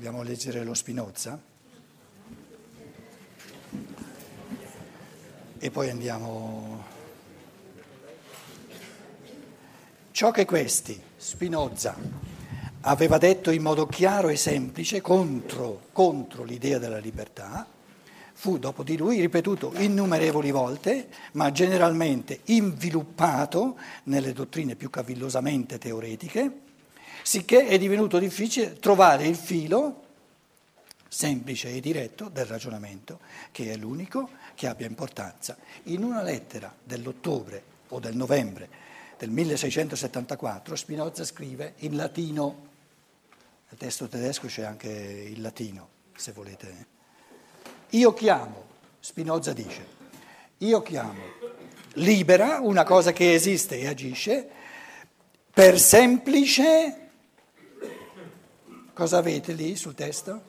Vogliamo 0.00 0.22
leggere 0.22 0.64
lo 0.64 0.72
Spinoza? 0.72 1.38
E 5.58 5.70
poi 5.70 5.90
andiamo. 5.90 6.82
Ciò 10.10 10.30
che 10.30 10.46
questi, 10.46 10.98
Spinoza, 11.18 11.94
aveva 12.80 13.18
detto 13.18 13.50
in 13.50 13.60
modo 13.60 13.86
chiaro 13.86 14.30
e 14.30 14.36
semplice 14.36 15.02
contro, 15.02 15.88
contro 15.92 16.44
l'idea 16.44 16.78
della 16.78 16.96
libertà, 16.96 17.66
fu 18.32 18.58
dopo 18.58 18.82
di 18.82 18.96
lui 18.96 19.20
ripetuto 19.20 19.74
innumerevoli 19.76 20.50
volte, 20.50 21.08
ma 21.32 21.52
generalmente 21.52 22.40
inviluppato 22.44 23.76
nelle 24.04 24.32
dottrine 24.32 24.76
più 24.76 24.88
cavillosamente 24.88 25.76
teoretiche, 25.76 26.68
sicché 27.22 27.66
è 27.66 27.78
divenuto 27.78 28.18
difficile 28.18 28.78
trovare 28.78 29.26
il 29.26 29.36
filo 29.36 30.04
semplice 31.08 31.70
e 31.74 31.80
diretto 31.80 32.28
del 32.28 32.46
ragionamento, 32.46 33.18
che 33.50 33.72
è 33.72 33.76
l'unico 33.76 34.30
che 34.54 34.68
abbia 34.68 34.86
importanza. 34.86 35.56
In 35.84 36.04
una 36.04 36.22
lettera 36.22 36.72
dell'ottobre 36.82 37.62
o 37.88 37.98
del 37.98 38.14
novembre 38.14 38.68
del 39.18 39.30
1674 39.30 40.76
Spinoza 40.76 41.24
scrive 41.24 41.74
in 41.78 41.96
latino, 41.96 42.68
nel 43.68 43.78
testo 43.78 44.06
tedesco 44.06 44.46
c'è 44.46 44.62
anche 44.62 44.88
il 44.88 45.40
latino, 45.40 45.88
se 46.14 46.32
volete. 46.32 46.86
Io 47.90 48.14
chiamo, 48.14 48.66
Spinoza 49.00 49.52
dice, 49.52 49.84
io 50.58 50.80
chiamo 50.82 51.20
libera 51.94 52.60
una 52.60 52.84
cosa 52.84 53.12
che 53.12 53.34
esiste 53.34 53.78
e 53.78 53.88
agisce 53.88 54.48
per 55.52 55.78
semplice... 55.80 56.99
Cosa 59.00 59.16
avete 59.16 59.54
lì 59.54 59.76
sul 59.76 59.94
testo? 59.94 60.42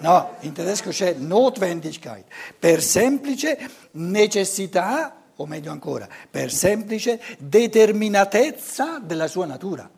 No, 0.00 0.36
in 0.40 0.52
tedesco 0.52 0.90
c'è 0.90 1.14
Notwendigkeit, 1.14 2.26
per 2.58 2.82
semplice 2.82 3.70
necessità, 3.92 5.22
o 5.34 5.46
meglio 5.46 5.70
ancora, 5.70 6.06
per 6.30 6.52
semplice 6.52 7.18
determinatezza 7.38 8.98
della 8.98 9.26
sua 9.26 9.46
natura. 9.46 9.90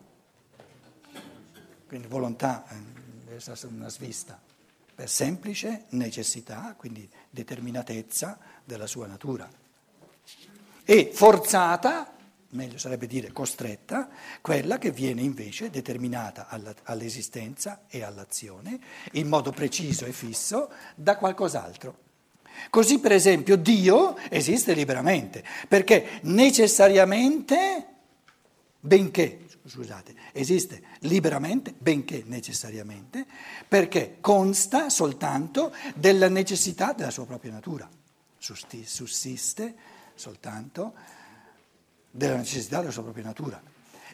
Quindi 1.85 2.07
volontà, 2.07 2.63
eh, 2.69 3.67
una 3.67 3.89
svista 3.89 4.39
per 4.95 5.09
semplice 5.09 5.83
necessità, 5.89 6.75
quindi 6.77 7.09
determinatezza 7.29 8.37
della 8.63 8.87
sua 8.87 9.05
natura. 9.05 9.49
E 10.85 11.11
forzata, 11.13 12.09
meglio 12.49 12.77
sarebbe 12.77 13.07
dire 13.07 13.31
costretta, 13.31 14.09
quella 14.41 14.77
che 14.77 14.91
viene 14.91 15.21
invece 15.21 15.69
determinata 15.69 16.47
alla, 16.47 16.73
all'esistenza 16.83 17.83
e 17.87 18.03
all'azione 18.03 18.79
in 19.13 19.27
modo 19.27 19.51
preciso 19.51 20.05
e 20.05 20.13
fisso 20.13 20.71
da 20.95 21.17
qualcos'altro. 21.17 22.05
Così 22.69 22.99
per 22.99 23.11
esempio 23.11 23.55
Dio 23.55 24.17
esiste 24.29 24.73
liberamente, 24.73 25.43
perché 25.67 26.19
necessariamente, 26.23 27.87
benché 28.79 29.45
scusate, 29.67 30.15
esiste 30.31 30.81
liberamente, 31.01 31.73
benché 31.77 32.23
necessariamente, 32.25 33.25
perché 33.67 34.17
consta 34.21 34.89
soltanto 34.89 35.73
della 35.93 36.29
necessità 36.29 36.93
della 36.93 37.11
sua 37.11 37.25
propria 37.25 37.51
natura, 37.51 37.89
sussiste 38.39 39.75
soltanto 40.15 40.93
della 42.09 42.35
necessità 42.35 42.79
della 42.79 42.91
sua 42.91 43.03
propria 43.03 43.25
natura. 43.25 43.61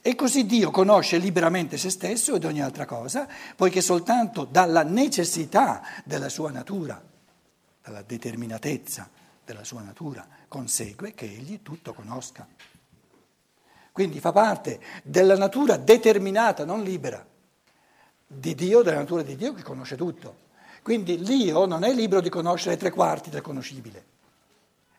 E 0.02 0.16
così 0.16 0.46
Dio 0.46 0.70
conosce 0.70 1.18
liberamente 1.18 1.78
se 1.78 1.90
stesso 1.90 2.36
ed 2.36 2.44
ogni 2.44 2.62
altra 2.62 2.86
cosa, 2.86 3.28
poiché 3.56 3.80
soltanto 3.80 4.44
dalla 4.44 4.84
necessità 4.84 5.82
della 6.04 6.28
sua 6.28 6.52
natura, 6.52 7.02
dalla 7.82 8.02
determinatezza 8.02 9.10
della 9.46 9.64
sua 9.64 9.82
natura, 9.82 10.28
consegue 10.50 11.14
che 11.14 11.26
egli 11.26 11.62
tutto 11.62 11.94
conosca. 11.94 12.46
Quindi 13.94 14.20
fa 14.20 14.32
parte 14.32 14.82
della 15.04 15.38
natura 15.38 15.78
determinata, 15.78 16.66
non 16.66 16.84
libera, 16.84 17.26
di 18.28 18.56
Dio, 18.56 18.82
della 18.82 18.98
natura 18.98 19.22
di 19.22 19.36
Dio 19.36 19.54
che 19.54 19.62
conosce 19.62 19.96
tutto. 19.96 20.42
Quindi 20.82 21.24
l'io 21.24 21.66
non 21.66 21.84
è 21.84 21.94
libero 21.94 22.20
di 22.20 22.30
conoscere 22.30 22.76
tre 22.76 22.90
quarti 22.90 23.30
del 23.30 23.42
conoscibile, 23.42 24.06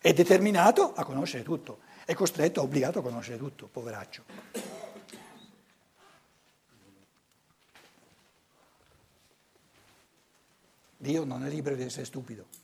è 0.00 0.14
determinato 0.14 0.94
a 0.94 1.04
conoscere 1.04 1.42
tutto, 1.42 1.80
è 2.04 2.14
costretto, 2.14 2.62
obbligato 2.62 2.98
a 2.98 3.02
conoscere 3.02 3.38
tutto, 3.38 3.66
poveraccio. 3.66 4.24
Dio 10.96 11.24
non 11.24 11.44
è 11.44 11.48
libero 11.48 11.76
di 11.76 11.82
essere 11.82 12.04
stupido. 12.04 12.62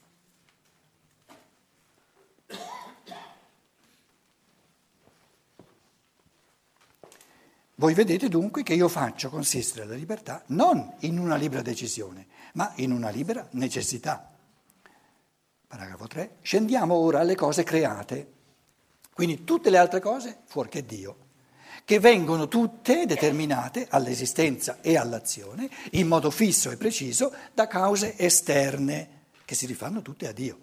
Voi 7.74 7.94
vedete 7.94 8.28
dunque 8.28 8.62
che 8.62 8.74
io 8.74 8.88
faccio 8.88 9.30
consistere 9.30 9.86
la 9.86 9.94
libertà 9.94 10.42
non 10.48 10.96
in 11.00 11.18
una 11.18 11.36
libera 11.36 11.62
decisione, 11.62 12.26
ma 12.52 12.72
in 12.76 12.92
una 12.92 13.08
libera 13.08 13.48
necessità. 13.52 14.30
Paragrafo 15.66 16.06
3. 16.06 16.36
Scendiamo 16.42 16.94
ora 16.94 17.20
alle 17.20 17.34
cose 17.34 17.62
create, 17.62 18.39
quindi 19.20 19.44
tutte 19.44 19.68
le 19.68 19.76
altre 19.76 20.00
cose 20.00 20.38
fuorché 20.46 20.86
Dio, 20.86 21.14
che 21.84 22.00
vengono 22.00 22.48
tutte 22.48 23.04
determinate 23.04 23.86
all'esistenza 23.90 24.78
e 24.80 24.96
all'azione 24.96 25.68
in 25.90 26.06
modo 26.06 26.30
fisso 26.30 26.70
e 26.70 26.78
preciso 26.78 27.30
da 27.52 27.66
cause 27.66 28.16
esterne, 28.16 29.08
che 29.44 29.54
si 29.54 29.66
rifanno 29.66 30.00
tutte 30.00 30.26
a 30.26 30.32
Dio. 30.32 30.58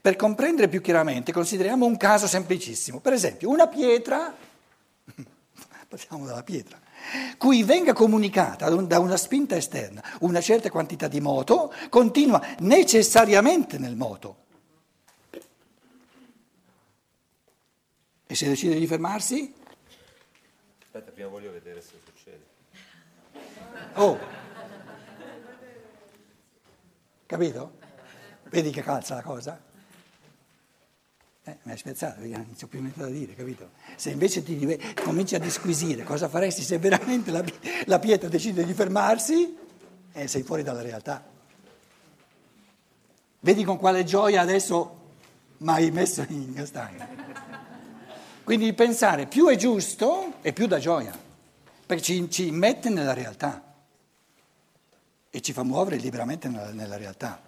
Per 0.00 0.14
comprendere 0.14 0.68
più 0.68 0.80
chiaramente 0.80 1.32
consideriamo 1.32 1.84
un 1.84 1.96
caso 1.96 2.28
semplicissimo. 2.28 3.00
Per 3.00 3.14
esempio, 3.14 3.48
una 3.48 3.66
pietra 3.66 4.32
partiamo 5.88 6.24
dalla 6.24 6.44
pietra, 6.44 6.78
cui 7.36 7.64
venga 7.64 7.92
comunicata 7.92 8.70
da 8.70 9.00
una 9.00 9.16
spinta 9.16 9.56
esterna 9.56 10.00
una 10.20 10.40
certa 10.40 10.70
quantità 10.70 11.08
di 11.08 11.20
moto, 11.20 11.74
continua 11.88 12.40
necessariamente 12.60 13.76
nel 13.76 13.96
moto. 13.96 14.41
E 18.32 18.34
se 18.34 18.48
decide 18.48 18.78
di 18.78 18.86
fermarsi? 18.86 19.52
Aspetta, 20.82 21.10
prima 21.10 21.28
voglio 21.28 21.52
vedere 21.52 21.82
se 21.82 21.98
succede. 22.02 22.42
Oh! 23.96 24.18
Capito? 27.26 27.78
Vedi 28.44 28.70
che 28.70 28.80
calza 28.80 29.16
la 29.16 29.22
cosa? 29.22 29.60
Eh, 31.44 31.58
mi 31.64 31.72
hai 31.72 31.76
spezzato, 31.76 32.20
non 32.20 32.54
c'ho 32.58 32.68
più 32.68 32.80
niente 32.80 33.00
da 33.00 33.08
dire, 33.08 33.34
capito? 33.34 33.72
Se 33.96 34.08
invece 34.08 34.42
ti 34.42 34.80
cominci 35.04 35.34
a 35.34 35.38
disquisire 35.38 36.02
cosa 36.02 36.26
faresti 36.26 36.62
se 36.62 36.78
veramente 36.78 37.30
la, 37.30 37.44
la 37.84 37.98
pietra 37.98 38.30
decide 38.30 38.64
di 38.64 38.72
fermarsi, 38.72 39.58
eh, 40.10 40.26
sei 40.26 40.42
fuori 40.42 40.62
dalla 40.62 40.80
realtà. 40.80 41.22
Vedi 43.40 43.62
con 43.62 43.76
quale 43.76 44.04
gioia 44.04 44.40
adesso 44.40 45.00
mi 45.58 45.68
hai 45.70 45.90
messo 45.90 46.24
in 46.30 46.54
castagna. 46.54 47.51
Quindi 48.44 48.66
il 48.66 48.74
pensare 48.74 49.26
più 49.26 49.46
è 49.46 49.56
giusto 49.56 50.34
e 50.42 50.52
più 50.52 50.66
da 50.66 50.78
gioia, 50.78 51.16
perché 51.86 52.02
ci, 52.02 52.30
ci 52.30 52.50
mette 52.50 52.88
nella 52.88 53.12
realtà 53.12 53.74
e 55.30 55.40
ci 55.40 55.52
fa 55.52 55.62
muovere 55.62 55.96
liberamente 55.96 56.48
nella, 56.48 56.70
nella 56.72 56.96
realtà. 56.96 57.40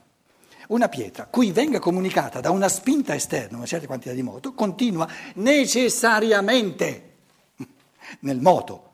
Una 0.69 0.89
pietra, 0.89 1.27
cui 1.27 1.53
venga 1.53 1.79
comunicata 1.79 2.41
da 2.41 2.51
una 2.51 2.69
spinta 2.69 3.15
esterna 3.15 3.57
una 3.57 3.67
certa 3.67 3.87
quantità 3.87 4.15
di 4.15 4.23
moto, 4.23 4.55
continua 4.55 5.07
necessariamente 5.35 7.17
nel 8.21 8.41
moto, 8.41 8.93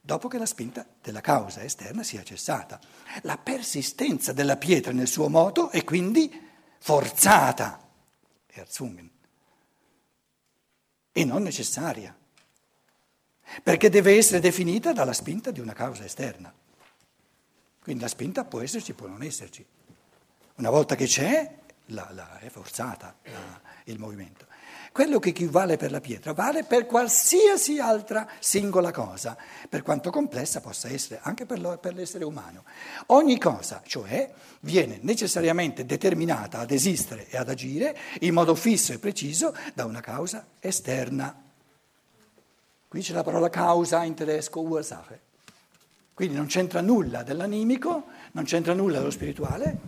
dopo 0.00 0.28
che 0.28 0.38
la 0.38 0.46
spinta 0.46 0.86
della 1.02 1.20
causa 1.20 1.62
esterna 1.62 2.02
sia 2.02 2.22
cessata. 2.22 2.78
La 3.22 3.38
persistenza 3.38 4.32
della 4.32 4.56
pietra 4.56 4.92
nel 4.92 5.08
suo 5.08 5.28
moto 5.28 5.70
è 5.70 5.82
quindi 5.84 6.30
forzata, 6.78 7.80
erzwungen, 8.46 9.10
e 11.12 11.24
non 11.24 11.42
necessaria, 11.42 12.16
perché 13.62 13.88
deve 13.88 14.16
essere 14.16 14.40
definita 14.40 14.92
dalla 14.92 15.12
spinta 15.12 15.50
di 15.50 15.60
una 15.60 15.72
causa 15.72 16.04
esterna. 16.04 16.52
Quindi 17.82 18.02
la 18.02 18.08
spinta 18.08 18.44
può 18.44 18.60
esserci, 18.60 18.92
può 18.92 19.06
non 19.06 19.22
esserci. 19.22 19.64
Una 20.56 20.70
volta 20.70 20.94
che 20.94 21.06
c'è, 21.06 21.58
la, 21.86 22.08
la, 22.12 22.38
è 22.38 22.48
forzata 22.48 23.16
la, 23.22 23.60
il 23.84 23.98
movimento. 23.98 24.46
Quello 24.92 25.20
che 25.20 25.32
vale 25.48 25.76
per 25.76 25.92
la 25.92 26.00
pietra 26.00 26.32
vale 26.32 26.64
per 26.64 26.86
qualsiasi 26.86 27.78
altra 27.78 28.28
singola 28.40 28.90
cosa, 28.90 29.36
per 29.68 29.82
quanto 29.82 30.10
complessa 30.10 30.60
possa 30.60 30.88
essere, 30.88 31.20
anche 31.22 31.46
per, 31.46 31.60
lo, 31.60 31.78
per 31.78 31.94
l'essere 31.94 32.24
umano. 32.24 32.64
Ogni 33.06 33.38
cosa, 33.38 33.82
cioè, 33.86 34.32
viene 34.60 34.98
necessariamente 35.02 35.86
determinata 35.86 36.58
ad 36.58 36.72
esistere 36.72 37.28
e 37.28 37.36
ad 37.36 37.48
agire 37.48 37.96
in 38.20 38.34
modo 38.34 38.56
fisso 38.56 38.92
e 38.92 38.98
preciso 38.98 39.54
da 39.74 39.84
una 39.84 40.00
causa 40.00 40.44
esterna. 40.58 41.40
Qui 42.88 43.00
c'è 43.00 43.12
la 43.12 43.22
parola 43.22 43.48
causa 43.48 44.02
in 44.02 44.14
tedesco, 44.14 44.60
Ursache. 44.60 45.20
Quindi 46.12 46.34
non 46.34 46.46
c'entra 46.46 46.80
nulla 46.80 47.22
dell'animico, 47.22 48.06
non 48.32 48.42
c'entra 48.42 48.74
nulla 48.74 48.98
dello 48.98 49.10
spirituale, 49.10 49.78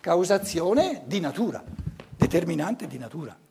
causazione 0.00 1.02
di 1.04 1.20
natura, 1.20 1.62
determinante 2.16 2.86
di 2.86 2.96
natura. 2.96 3.44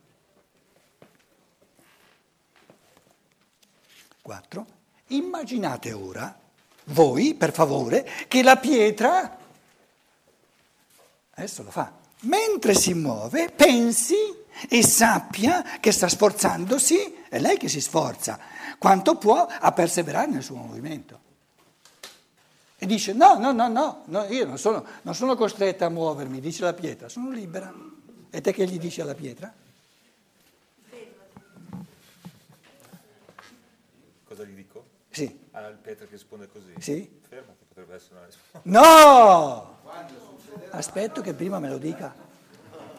4. 4.26 4.66
Immaginate 5.10 5.94
ora, 5.94 6.36
voi 6.86 7.36
per 7.36 7.54
favore, 7.54 8.10
che 8.28 8.42
la 8.42 8.58
pietra, 8.58 9.38
adesso 11.36 11.62
lo 11.62 11.70
fa, 11.70 11.94
mentre 12.22 12.74
si 12.74 12.96
muove, 12.96 13.52
pensi 13.52 14.16
e 14.68 14.84
sappia 14.84 15.62
che 15.80 15.92
sta 15.92 16.08
sforzandosi, 16.08 17.26
è 17.30 17.38
lei 17.38 17.58
che 17.58 17.70
si 17.70 17.80
sforza, 17.80 18.40
quanto 18.80 19.16
può 19.18 19.46
a 19.46 19.72
perseverare 19.72 20.32
nel 20.32 20.42
suo 20.42 20.56
movimento. 20.56 21.20
E 22.78 22.88
dice 22.88 23.14
no, 23.14 23.38
no, 23.38 23.52
no, 23.52 23.68
no, 23.68 24.02
no 24.06 24.24
io 24.24 24.48
non 24.48 24.58
sono, 24.58 24.84
non 25.04 25.14
sono 25.14 25.36
costretta 25.36 25.86
a 25.86 25.90
muovermi, 25.90 26.40
dice 26.40 26.64
la 26.64 26.74
pietra, 26.74 27.10
sono 27.10 27.30
libera. 27.30 27.72
E 28.32 28.42
te 28.42 28.52
che 28.52 28.66
gli 28.66 28.80
dici 28.80 29.02
alla 29.02 29.14
pietra? 29.14 29.54
Cosa 34.28 34.44
gli 34.44 34.56
Sì. 35.16 35.48
Alla 35.52 35.70
pietra 35.70 36.06
che 36.06 36.12
risponde 36.12 36.50
così? 36.50 36.74
Sì. 36.78 37.22
Fermati, 37.30 37.64
potrebbe 37.70 37.96
essere 37.96 38.16
una 38.16 38.26
risposta. 38.26 38.60
No! 38.64 39.80
Aspetto 40.72 41.22
che 41.22 41.34
prima 41.34 41.58
me 41.58 41.70
lo 41.70 41.78
dica. 41.78 42.14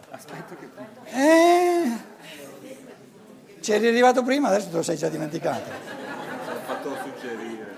Aspetta 0.08 0.56
che 0.56 0.66
prima. 0.66 1.04
Eh, 1.04 1.94
c'eri 3.60 3.88
arrivato 3.88 4.22
prima, 4.22 4.48
adesso 4.48 4.70
te 4.70 4.76
lo 4.76 4.82
sei 4.82 4.96
già 4.96 5.10
dimenticato. 5.10 5.68
Ho 5.70 6.64
fatto 6.64 6.96
suggerire. 7.02 7.76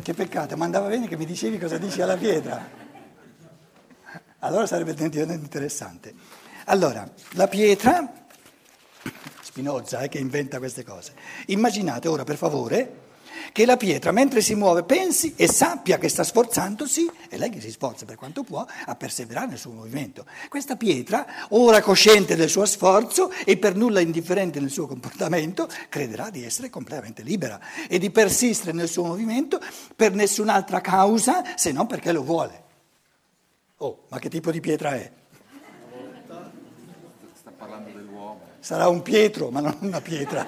Che 0.00 0.14
peccato, 0.14 0.56
ma 0.56 0.66
andava 0.66 0.86
bene 0.86 1.08
che 1.08 1.16
mi 1.16 1.26
dicevi 1.26 1.58
cosa 1.58 1.78
dici 1.78 2.00
alla 2.00 2.16
pietra. 2.16 2.64
Allora 4.38 4.66
sarebbe 4.66 4.94
diventato 4.94 5.32
interessante. 5.32 6.46
Allora, 6.70 7.10
la 7.30 7.48
pietra, 7.48 8.26
Spinoza 9.40 10.00
è 10.00 10.08
che 10.10 10.18
inventa 10.18 10.58
queste 10.58 10.84
cose. 10.84 11.14
Immaginate 11.46 12.08
ora 12.08 12.24
per 12.24 12.36
favore 12.36 13.06
che 13.52 13.64
la 13.64 13.78
pietra 13.78 14.12
mentre 14.12 14.42
si 14.42 14.54
muove 14.54 14.82
pensi 14.82 15.32
e 15.34 15.48
sappia 15.48 15.96
che 15.96 16.10
sta 16.10 16.24
sforzandosi, 16.24 17.10
è 17.30 17.38
lei 17.38 17.48
che 17.48 17.62
si 17.62 17.70
sforza 17.70 18.04
per 18.04 18.16
quanto 18.16 18.42
può, 18.42 18.66
a 18.84 18.94
perseverare 18.96 19.46
nel 19.46 19.58
suo 19.58 19.72
movimento. 19.72 20.26
Questa 20.50 20.76
pietra, 20.76 21.26
ora 21.50 21.80
cosciente 21.80 22.36
del 22.36 22.50
suo 22.50 22.66
sforzo 22.66 23.30
e 23.46 23.56
per 23.56 23.74
nulla 23.74 24.00
indifferente 24.00 24.60
nel 24.60 24.70
suo 24.70 24.86
comportamento, 24.86 25.70
crederà 25.88 26.28
di 26.28 26.44
essere 26.44 26.68
completamente 26.68 27.22
libera 27.22 27.58
e 27.88 27.98
di 27.98 28.10
persistere 28.10 28.72
nel 28.72 28.88
suo 28.88 29.04
movimento 29.04 29.58
per 29.96 30.12
nessun'altra 30.12 30.82
causa 30.82 31.56
se 31.56 31.72
non 31.72 31.86
perché 31.86 32.12
lo 32.12 32.22
vuole. 32.22 32.62
Oh, 33.78 34.04
ma 34.08 34.18
che 34.18 34.28
tipo 34.28 34.50
di 34.50 34.60
pietra 34.60 34.92
è? 34.96 35.12
Sta 37.32 37.50
parlando 37.56 37.90
dell'uomo. 37.90 38.40
Sarà 38.68 38.86
un 38.86 39.00
Pietro, 39.00 39.48
ma 39.48 39.60
non 39.60 39.78
una 39.80 40.02
pietra. 40.02 40.44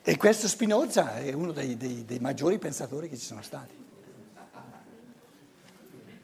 E 0.00 0.16
questo 0.16 0.46
Spinoza 0.46 1.16
è 1.16 1.32
uno 1.32 1.50
dei, 1.50 1.76
dei, 1.76 2.04
dei, 2.04 2.20
maggiori 2.20 2.58
pensatori 2.58 3.08
che 3.08 3.18
ci 3.18 3.24
sono 3.26 3.42
stati. 3.42 3.74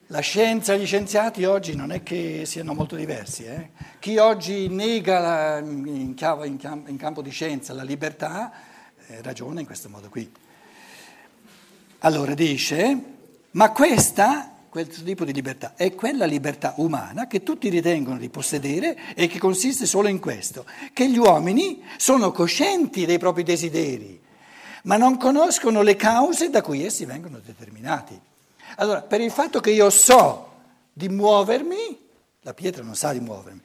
La 0.07 0.21
scienza 0.21 0.75
e 0.75 0.79
gli 0.79 0.87
scienziati 0.87 1.45
oggi 1.45 1.75
non 1.75 1.91
è 1.91 2.05
che 2.05 2.45
siano 2.47 2.73
molto 2.73 2.95
diversi. 2.95 3.47
Eh? 3.47 3.71
Chi 3.99 4.17
oggi 4.17 4.69
nega 4.69 5.19
la, 5.19 5.59
in, 5.59 5.85
in, 5.89 6.85
in, 6.87 6.97
campo 6.97 7.21
di 7.21 7.31
scienza 7.31 7.73
la 7.73 7.83
libertà 7.83 8.53
eh, 9.09 9.23
ragiona 9.23 9.59
in 9.59 9.67
questo 9.67 9.89
modo 9.89 10.09
qui. 10.09 10.33
Allora 12.01 12.35
dice, 12.35 12.99
ma 13.53 13.73
questa 13.73 14.51
questo 14.71 15.03
tipo 15.03 15.25
di 15.25 15.33
libertà 15.33 15.73
è 15.75 15.97
quella 15.97 16.25
libertà 16.27 16.75
umana 16.77 17.27
che 17.27 17.43
tutti 17.43 17.69
ritengono 17.69 18.19
di 18.19 18.29
possedere 18.29 18.97
e 19.17 19.27
che 19.27 19.41
consiste 19.41 19.85
solo 19.85 20.07
in 20.07 20.21
questo, 20.21 20.65
che 20.93 21.11
gli 21.11 21.19
uomini 21.19 21.83
sono 21.97 22.31
coscienti 22.31 23.05
dei 23.05 23.19
propri 23.19 23.43
desideri, 23.43 24.21
ma 24.85 24.97
non 24.97 25.17
conoscono 25.17 25.83
le 25.83 25.97
cause 25.97 26.51
da 26.51 26.63
cui 26.63 26.85
essi 26.85 27.05
vengono 27.05 27.41
determinati. 27.45 28.19
Allora, 28.77 29.03
per 29.03 29.21
il 29.21 29.33
fatto 29.33 29.59
che 29.59 29.73
io 29.73 29.91
so 29.91 30.53
di 30.93 31.09
muovermi, 31.09 31.99
la 32.43 32.55
pietra 32.55 32.85
non 32.85 32.95
sa 32.95 33.13
di 33.13 33.19
muovermi, 33.19 33.61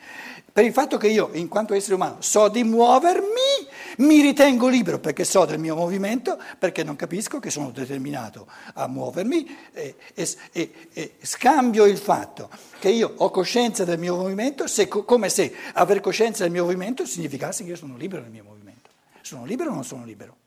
per 0.52 0.66
il 0.66 0.74
fatto 0.74 0.98
che 0.98 1.08
io, 1.08 1.30
in 1.34 1.48
quanto 1.48 1.76
essere 1.76 1.94
umano, 1.94 2.18
so 2.20 2.48
di 2.48 2.64
muovermi, 2.64 3.68
mi 3.98 4.22
ritengo 4.22 4.68
libero 4.68 5.00
perché 5.00 5.24
so 5.24 5.46
del 5.46 5.60
mio 5.60 5.76
movimento, 5.76 6.40
perché 6.58 6.84
non 6.84 6.96
capisco 6.96 7.40
che 7.40 7.50
sono 7.50 7.72
determinato 7.72 8.48
a 8.74 8.88
muovermi 8.88 9.58
e, 9.74 9.96
e, 10.14 10.38
e, 10.52 10.72
e 10.94 11.16
scambio 11.22 11.86
il 11.86 11.98
fatto 11.98 12.50
che 12.80 12.90
io 12.90 13.14
ho 13.16 13.30
coscienza 13.30 13.84
del 13.84 14.00
mio 14.00 14.16
movimento 14.16 14.68
se, 14.68 14.88
come 14.88 15.30
se 15.30 15.54
aver 15.74 16.02
coscienza 16.02 16.44
del 16.44 16.52
mio 16.52 16.64
movimento 16.64 17.06
significasse 17.06 17.64
che 17.64 17.72
io 17.72 17.76
sono 17.76 17.98
libero 17.98 18.22
nel 18.22 18.32
mio 18.32 18.44
movimento. 18.44 18.90
Sono 19.22 19.46
libero 19.46 19.72
o 19.72 19.74
non 19.74 19.84
sono 19.84 20.06
libero? 20.06 20.38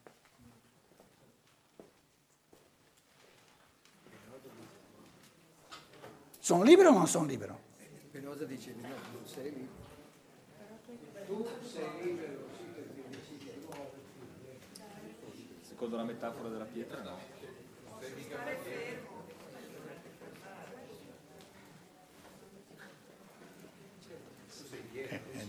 Sono 6.39 6.63
libero 6.63 6.91
o 6.91 6.93
non 6.93 7.07
sono 7.07 7.27
libero? 7.27 7.61
Spinoza 8.09 8.45
dice 8.45 8.75
no, 8.81 8.89
non 8.89 9.27
sei 9.27 9.53
libero. 9.53 9.87
Tu 11.27 11.47
sei 11.71 11.89
libero 12.03 12.49
sì 12.57 12.65
perché 12.73 13.05
decidi 13.11 13.53
di 13.53 13.67
Secondo 15.79 15.99
la 15.99 16.03
metafora 16.03 16.49
della 16.49 16.65
pietra 16.65 17.01
no. 17.03 17.17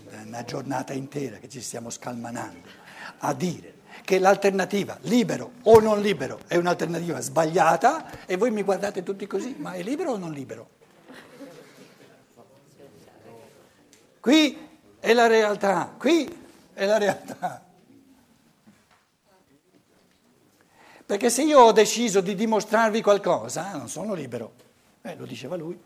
È 0.08 0.22
una 0.24 0.44
giornata 0.44 0.92
intera 0.92 1.38
che 1.38 1.48
ci 1.48 1.60
stiamo 1.60 1.90
scalmanando 1.90 2.68
a 3.18 3.34
dire 3.34 3.74
che 4.04 4.20
l'alternativa 4.20 4.96
libero 5.00 5.54
o 5.64 5.80
non 5.80 6.00
libero 6.00 6.38
è 6.46 6.54
un'alternativa 6.54 7.18
sbagliata 7.18 8.24
e 8.24 8.36
voi 8.36 8.52
mi 8.52 8.62
guardate 8.62 9.02
tutti 9.02 9.26
così, 9.26 9.56
ma 9.58 9.72
è 9.72 9.82
libero 9.82 10.12
o 10.12 10.16
non 10.16 10.30
libero? 10.30 10.68
Qui 14.20 14.68
è 15.00 15.12
la 15.12 15.26
realtà, 15.26 15.92
qui 15.98 16.32
è 16.72 16.86
la 16.86 16.98
realtà. 16.98 17.64
Perché 21.10 21.28
se 21.28 21.42
io 21.42 21.58
ho 21.58 21.72
deciso 21.72 22.20
di 22.20 22.36
dimostrarvi 22.36 23.02
qualcosa, 23.02 23.76
non 23.76 23.88
sono 23.88 24.14
libero. 24.14 24.52
Eh, 25.02 25.16
lo 25.16 25.26
diceva 25.26 25.56
lui. 25.56 25.76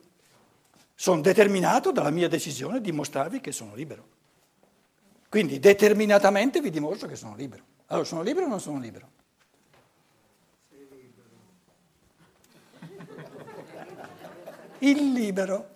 Sono 0.95 1.23
determinato 1.23 1.93
dalla 1.93 2.11
mia 2.11 2.29
decisione 2.29 2.79
di 2.79 2.91
dimostrarvi 2.91 3.41
che 3.41 3.51
sono 3.51 3.75
libero. 3.75 4.07
Quindi 5.31 5.59
determinatamente 5.59 6.61
vi 6.61 6.69
dimostro 6.69 7.09
che 7.09 7.17
sono 7.17 7.35
libero. 7.37 7.65
Allora, 7.87 8.07
sono 8.07 8.21
libero 8.21 8.45
o 8.45 8.49
non 8.51 8.61
sono 8.61 8.79
libero? 8.79 9.09
Il 14.81 15.11
libero. 15.11 15.73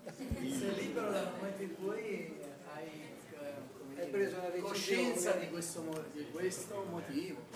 preso 4.10 4.36
una 4.36 4.48
decisione 4.48 4.60
coscienza 4.60 5.32
di 5.32 5.48
questo, 5.48 6.04
di 6.12 6.26
questo 6.32 6.86
motivo. 6.90 7.46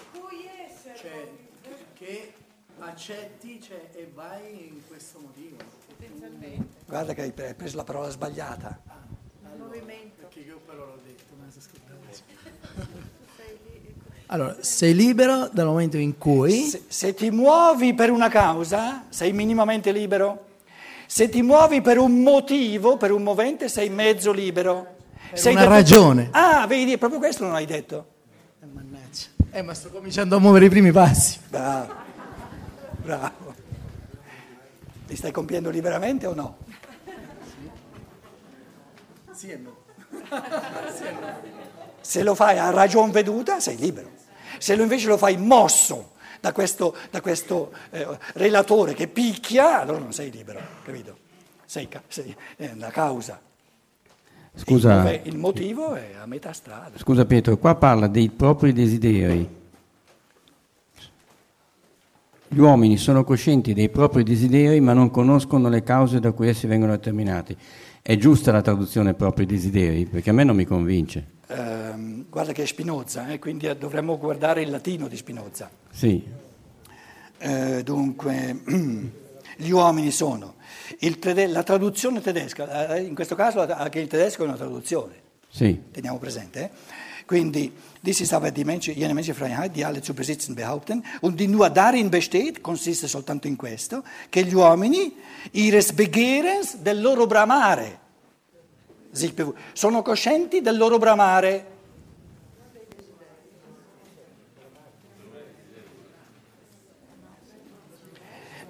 Cioè, 0.95 1.51
che 1.95 2.33
accetti 2.79 3.61
cioè, 3.61 3.91
e 3.95 4.11
vai 4.15 4.69
in 4.69 4.87
questo 4.89 5.19
motivo. 5.21 5.57
Guarda 6.87 7.15
che 7.15 7.23
hai 7.23 7.33
preso 7.33 7.77
la 7.77 7.85
parola 7.85 8.09
sbagliata. 8.11 8.81
Ah, 8.87 9.51
allora, 9.53 9.79
perché 10.17 10.41
io 10.41 10.61
però 10.67 10.87
l'ho 10.87 10.99
detto, 11.05 11.35
ma 11.39 11.47
allora, 14.27 14.57
sei 14.61 14.95
libero 14.95 15.49
dal 15.53 15.67
momento 15.67 15.99
in 15.99 16.17
cui... 16.17 16.63
Se, 16.63 16.85
se 16.89 17.15
ti 17.15 17.31
muovi 17.31 17.93
per 17.93 18.11
una 18.11 18.31
causa, 18.31 19.05
sei 19.11 19.33
minimamente 19.33 19.93
libero. 19.93 20.47
Se 21.07 21.29
ti 21.29 21.43
muovi 21.43 21.83
per 21.83 21.99
un 21.99 22.23
motivo, 22.23 22.97
per 22.97 23.13
un 23.13 23.23
movente, 23.23 23.69
sei 23.69 23.91
mezzo 23.91 24.33
libero. 24.33 24.97
Sei 25.35 25.53
una 25.53 25.67
ragione. 25.67 26.29
Ah, 26.33 26.67
vedi, 26.67 26.97
proprio 26.97 27.19
questo 27.19 27.45
non 27.45 27.55
hai 27.55 27.67
detto. 27.67 28.12
Eh, 28.63 28.67
mannaggia. 28.73 29.27
Eh, 29.51 29.63
ma 29.63 29.75
sto 29.75 29.91
cominciando 29.91 30.37
a 30.37 30.39
muovere 30.39 30.67
i 30.67 30.69
primi 30.69 30.93
passi. 30.93 31.41
Bravo, 31.49 31.95
bravo. 33.03 33.55
Li 35.09 35.17
stai 35.17 35.33
compiendo 35.33 35.69
liberamente 35.69 36.27
o 36.27 36.35
no? 36.35 36.59
Sì 39.33 39.51
e 39.51 39.57
no. 39.57 39.77
sì 40.95 41.03
e 41.03 41.11
no. 41.11 41.41
Se 42.01 42.23
lo 42.23 42.37
fai 42.37 42.59
a 42.59 42.71
ragion 42.71 43.11
veduta, 43.11 43.59
sei 43.59 43.77
libero. 43.77 44.13
Se 44.59 44.77
lo 44.77 44.83
invece 44.83 45.09
lo 45.09 45.19
fai 45.19 45.37
mosso 45.37 46.13
da 46.39 46.53
questo, 46.53 46.97
da 47.11 47.21
questo 47.21 47.73
eh, 47.91 48.07
relatore 48.35 48.95
che 48.95 49.09
picchia, 49.09 49.81
allora 49.81 49.99
non 49.99 50.13
sei 50.13 50.31
libero, 50.31 50.61
capito? 50.85 51.19
Sei, 51.65 51.89
sei 52.07 52.37
eh, 52.59 52.77
la 52.77 52.93
causa. 52.93 53.41
Scusa, 54.55 55.13
il, 55.13 55.21
il 55.25 55.39
motivo 55.39 55.95
è 55.95 56.13
a 56.21 56.27
metà 56.27 56.53
strada. 56.53 56.99
Scusa 56.99 57.25
Pietro, 57.25 57.57
qua 57.57 57.75
parla 57.75 58.07
dei 58.07 58.29
propri 58.29 58.73
desideri. 58.73 59.61
Gli 62.49 62.59
uomini 62.59 62.99
sono 62.99 63.25
coscienti 63.25 63.73
dei 63.73 63.89
propri 63.89 64.23
desideri 64.23 64.79
ma 64.81 64.93
non 64.93 65.11
conoscono 65.11 65.71
le 65.71 65.83
cause 65.83 66.21
da 66.21 66.33
cui 66.33 66.49
essi 66.49 66.67
vengono 66.67 66.93
determinati. 66.93 67.57
È 68.03 68.17
giusta 68.17 68.53
la 68.53 68.61
traduzione 68.61 69.15
propri 69.15 69.47
desideri? 69.47 70.05
Perché 70.05 70.31
a 70.31 70.33
me 70.35 70.45
non 70.45 70.57
mi 70.57 70.67
convince. 70.67 71.25
Eh, 71.47 72.25
guarda 72.29 72.53
che 72.53 72.65
è 72.65 72.67
Spinoza, 72.67 73.29
eh, 73.29 73.39
quindi 73.39 73.71
dovremmo 73.79 74.19
guardare 74.19 74.61
il 74.61 74.71
latino 74.71 75.09
di 75.09 75.17
Spinoza. 75.17 75.71
Sì. 75.91 76.23
Eh, 77.39 77.83
dunque, 77.83 78.61
gli 79.57 79.71
uomini 79.71 80.11
sono. 80.11 80.55
Tede- 80.99 81.47
la 81.47 81.63
traduzione 81.63 82.21
tedesca, 82.21 82.95
eh, 82.95 83.03
in 83.03 83.15
questo 83.15 83.35
caso 83.35 83.61
anche 83.61 84.01
il 84.01 84.09
tedesco 84.09 84.43
è 84.43 84.47
una 84.47 84.57
traduzione. 84.57 85.15
Sì. 85.49 85.79
Teniamo 85.91 86.19
presente. 86.19 86.61
Eh? 86.63 86.71
Quindi, 87.27 87.73
dies 88.01 88.21
ist 88.21 88.33
aber 88.33 88.51
die 88.51 88.65
Mensch, 88.65 88.89
jene 88.89 89.15
Menschenfreiheit, 89.15 89.73
die 89.73 89.85
alle 89.85 90.03
zu 90.03 90.13
besitzen 90.13 90.55
behaupten, 90.55 91.05
und 91.21 91.39
die 91.39 91.47
nur 91.47 91.71
darin 91.71 92.11
besteht, 92.11 92.61
consiste 92.61 93.07
soltanto 93.09 93.47
in 93.47 93.57
questo, 93.57 94.03
che 94.29 94.43
gli 94.45 94.55
uomini, 94.55 95.15
ihres 95.53 95.93
Begehrens, 95.93 96.77
del 96.77 97.01
loro 97.01 97.27
bramare, 97.27 97.99
sono 99.73 100.03
coscienti 100.03 100.61
del 100.61 100.77
loro 100.77 100.99
bramare. 100.99 101.67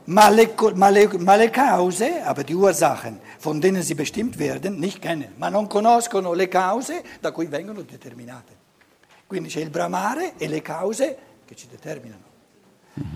Ma 0.05 0.29
le, 0.31 0.55
ma, 0.75 0.91
le, 0.91 1.09
ma 1.19 1.37
le, 1.37 1.51
cause, 1.51 2.25
aber 2.25 2.43
die 2.43 2.55
Ursachen, 2.55 3.21
von 3.39 3.61
denen 3.61 3.83
sie 3.83 3.95
bestimmt 3.95 4.37
werden, 4.39 4.81
nicht 4.81 5.01
kennen, 5.01 5.33
ma 5.37 5.49
non 5.49 5.69
conoscono 5.69 6.33
le 6.33 6.49
cause 6.49 7.03
da 7.21 7.31
cui 7.31 7.47
vengono 7.47 7.83
determinate. 7.83 8.57
Quindi 9.27 9.49
c'è 9.49 9.61
il 9.61 9.71
bramare 9.71 10.35
e 10.39 10.49
le 10.49 10.61
cause 10.61 11.17
che 11.45 11.55
ci 11.55 11.69
determinano. 11.69 12.31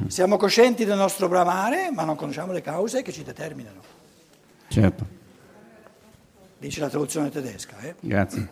Siamo 0.06 0.36
coscienti 0.36 0.84
del 0.84 0.96
nostro 0.96 1.28
bramare, 1.28 1.90
ma 1.90 2.04
non 2.04 2.16
conosciamo 2.16 2.52
le 2.52 2.62
cause 2.62 3.02
che 3.02 3.12
ci 3.12 3.22
determinano. 3.22 3.80
Certo. 4.68 5.06
Dice 6.58 6.80
la 6.80 6.88
traduzione 6.88 7.30
tedesca. 7.30 7.78
Eh? 7.80 7.94
Grazie. 8.00 8.48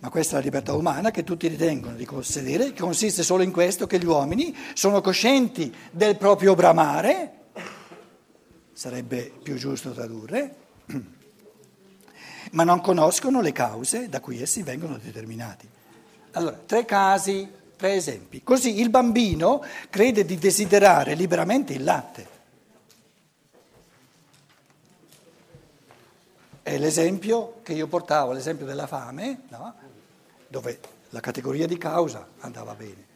Ma 0.00 0.10
questa 0.10 0.34
è 0.34 0.38
la 0.38 0.44
libertà 0.44 0.74
umana 0.74 1.10
che 1.10 1.24
tutti 1.24 1.48
ritengono 1.48 1.96
di 1.96 2.04
possedere, 2.04 2.72
che 2.72 2.80
consiste 2.80 3.24
solo 3.24 3.42
in 3.42 3.50
questo, 3.50 3.88
che 3.88 3.98
gli 3.98 4.06
uomini 4.06 4.56
sono 4.74 5.00
coscienti 5.00 5.74
del 5.90 6.16
proprio 6.16 6.54
bramare, 6.54 7.32
sarebbe 8.72 9.32
più 9.42 9.56
giusto 9.56 9.90
tradurre, 9.90 10.54
ma 12.52 12.62
non 12.62 12.80
conoscono 12.80 13.40
le 13.40 13.50
cause 13.50 14.08
da 14.08 14.20
cui 14.20 14.40
essi 14.40 14.62
vengono 14.62 14.98
determinati. 14.98 15.68
Allora, 16.32 16.60
tre 16.64 16.84
casi, 16.84 17.50
tre 17.76 17.94
esempi. 17.94 18.44
Così 18.44 18.78
il 18.80 18.90
bambino 18.90 19.64
crede 19.90 20.24
di 20.24 20.38
desiderare 20.38 21.14
liberamente 21.14 21.72
il 21.72 21.82
latte. 21.82 22.36
È 26.62 26.78
l'esempio 26.78 27.60
che 27.62 27.72
io 27.72 27.88
portavo, 27.88 28.30
l'esempio 28.30 28.66
della 28.66 28.86
fame, 28.86 29.40
no? 29.48 29.86
Dove 30.48 30.80
la 31.10 31.20
categoria 31.20 31.66
di 31.66 31.78
causa 31.78 32.26
andava 32.40 32.74
bene. 32.74 33.06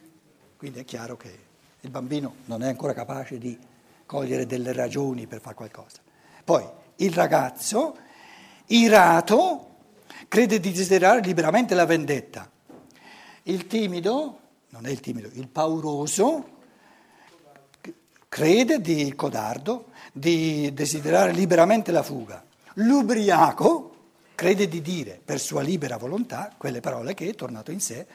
Quindi 0.57 0.79
è 0.79 0.85
chiaro 0.85 1.17
che 1.17 1.37
il 1.81 1.89
bambino 1.89 2.35
non 2.45 2.63
è 2.63 2.67
ancora 2.67 2.93
capace 2.93 3.37
di 3.37 3.57
cogliere 4.05 4.45
delle 4.45 4.71
ragioni 4.71 5.27
per 5.27 5.41
fare 5.41 5.55
qualcosa. 5.55 5.97
Poi 6.43 6.65
il 6.97 7.13
ragazzo, 7.13 7.97
irato, 8.67 9.75
crede 10.27 10.59
di 10.59 10.71
desiderare 10.71 11.21
liberamente 11.21 11.75
la 11.75 11.85
vendetta. 11.85 12.49
Il 13.43 13.67
timido, 13.67 14.39
non 14.69 14.85
è 14.85 14.89
il 14.89 14.99
timido, 14.99 15.29
il 15.33 15.47
pauroso, 15.47 16.51
crede 18.29 18.79
di 18.79 19.13
codardo, 19.15 19.87
di 20.13 20.71
desiderare 20.73 21.33
liberamente 21.33 21.91
la 21.91 22.03
fuga. 22.03 22.43
L'ubriaco 22.75 23.92
crede 24.35 24.67
di 24.67 24.81
dire 24.81 25.19
per 25.23 25.39
sua 25.39 25.61
libera 25.61 25.97
volontà 25.97 26.53
quelle 26.57 26.79
parole 26.79 27.13
che, 27.13 27.33
tornato 27.33 27.71
in 27.71 27.79
sé, 27.79 28.05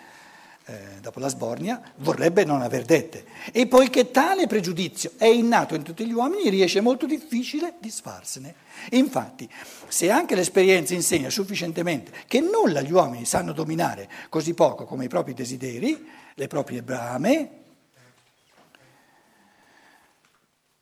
eh, 0.68 1.00
dopo 1.00 1.18
la 1.18 1.28
sbornia, 1.28 1.80
vorrebbe 1.96 2.44
non 2.44 2.60
aver 2.60 2.84
dette. 2.84 3.24
E 3.52 3.66
poiché 3.66 4.10
tale 4.10 4.46
pregiudizio 4.46 5.12
è 5.16 5.24
innato 5.24 5.74
in 5.74 5.82
tutti 5.82 6.04
gli 6.04 6.12
uomini, 6.12 6.50
riesce 6.50 6.80
molto 6.80 7.06
difficile 7.06 7.74
disfarsene. 7.80 8.54
Infatti, 8.90 9.48
se 9.88 10.10
anche 10.10 10.34
l'esperienza 10.34 10.92
insegna 10.92 11.30
sufficientemente 11.30 12.12
che 12.26 12.40
nulla 12.40 12.82
gli 12.82 12.92
uomini 12.92 13.24
sanno 13.24 13.52
dominare 13.52 14.10
così 14.28 14.52
poco 14.52 14.84
come 14.84 15.06
i 15.06 15.08
propri 15.08 15.32
desideri, 15.32 16.06
le 16.34 16.46
proprie 16.48 16.82
brame, 16.82 17.50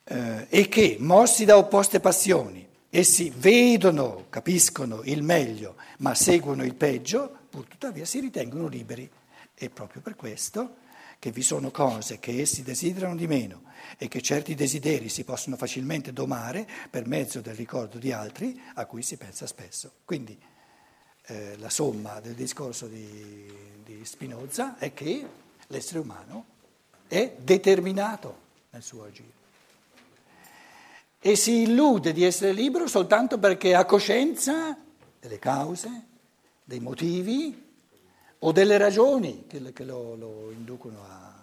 eh, 0.02 0.46
e 0.48 0.68
che, 0.68 0.96
mossi 0.98 1.44
da 1.44 1.56
opposte 1.56 2.00
passioni, 2.00 2.65
Essi 2.96 3.28
vedono, 3.28 4.24
capiscono 4.30 5.02
il 5.04 5.22
meglio, 5.22 5.76
ma 5.98 6.14
seguono 6.14 6.64
il 6.64 6.74
peggio, 6.74 7.40
pur 7.50 7.66
tuttavia 7.66 8.06
si 8.06 8.20
ritengono 8.20 8.68
liberi. 8.68 9.06
E 9.54 9.68
proprio 9.68 10.00
per 10.00 10.16
questo 10.16 10.76
che 11.18 11.30
vi 11.30 11.42
sono 11.42 11.70
cose 11.70 12.18
che 12.18 12.40
essi 12.40 12.62
desiderano 12.62 13.14
di 13.14 13.26
meno 13.26 13.64
e 13.98 14.08
che 14.08 14.22
certi 14.22 14.54
desideri 14.54 15.10
si 15.10 15.24
possono 15.24 15.56
facilmente 15.56 16.14
domare 16.14 16.66
per 16.88 17.06
mezzo 17.06 17.42
del 17.42 17.54
ricordo 17.54 17.98
di 17.98 18.12
altri 18.12 18.58
a 18.76 18.86
cui 18.86 19.02
si 19.02 19.18
pensa 19.18 19.46
spesso. 19.46 19.96
Quindi 20.06 20.40
eh, 21.26 21.58
la 21.58 21.68
somma 21.68 22.18
del 22.20 22.32
discorso 22.32 22.86
di, 22.86 23.46
di 23.84 24.06
Spinoza 24.06 24.78
è 24.78 24.94
che 24.94 25.22
l'essere 25.66 25.98
umano 25.98 26.46
è 27.06 27.36
determinato 27.42 28.38
nel 28.70 28.82
suo 28.82 29.04
agire 29.04 29.35
e 31.20 31.36
si 31.36 31.62
illude 31.62 32.12
di 32.12 32.24
essere 32.24 32.52
libero 32.52 32.86
soltanto 32.86 33.38
perché 33.38 33.74
ha 33.74 33.84
coscienza 33.84 34.76
delle 35.18 35.38
cause, 35.38 36.06
dei 36.62 36.80
motivi 36.80 37.64
o 38.38 38.52
delle 38.52 38.78
ragioni 38.78 39.44
che, 39.46 39.72
che 39.72 39.84
lo, 39.84 40.14
lo 40.14 40.50
inducono 40.50 41.02
a... 41.02 41.34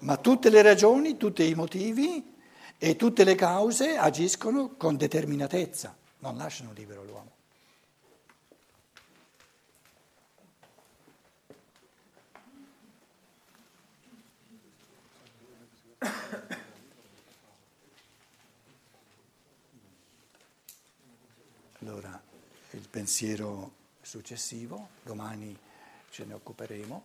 Ma 0.00 0.16
tutte 0.16 0.50
le 0.50 0.62
ragioni, 0.62 1.16
tutti 1.16 1.48
i 1.48 1.54
motivi 1.54 2.36
e 2.76 2.96
tutte 2.96 3.24
le 3.24 3.34
cause 3.34 3.96
agiscono 3.96 4.74
con 4.76 4.96
determinatezza, 4.96 5.96
non 6.18 6.36
lasciano 6.36 6.72
libero 6.72 7.04
l'uomo. 7.04 7.36
Allora, 21.80 22.20
il 22.72 22.87
pensiero 22.98 23.70
successivo, 24.02 24.88
domani 25.04 25.56
ce 26.10 26.24
ne 26.24 26.34
occuperemo. 26.34 27.02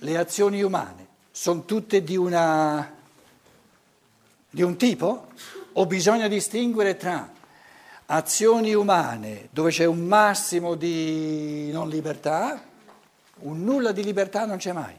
Le 0.00 0.18
azioni 0.18 0.60
umane 0.62 1.06
sono 1.30 1.64
tutte 1.64 2.04
di, 2.04 2.14
una, 2.14 2.94
di 4.50 4.60
un 4.60 4.76
tipo 4.76 5.28
o 5.72 5.86
bisogna 5.86 6.28
distinguere 6.28 6.98
tra 6.98 7.32
azioni 8.04 8.74
umane 8.74 9.48
dove 9.50 9.70
c'è 9.70 9.86
un 9.86 10.04
massimo 10.04 10.74
di 10.74 11.72
non 11.72 11.88
libertà, 11.88 12.62
un 13.40 13.64
nulla 13.64 13.92
di 13.92 14.04
libertà 14.04 14.44
non 14.44 14.58
c'è 14.58 14.72
mai. 14.72 14.94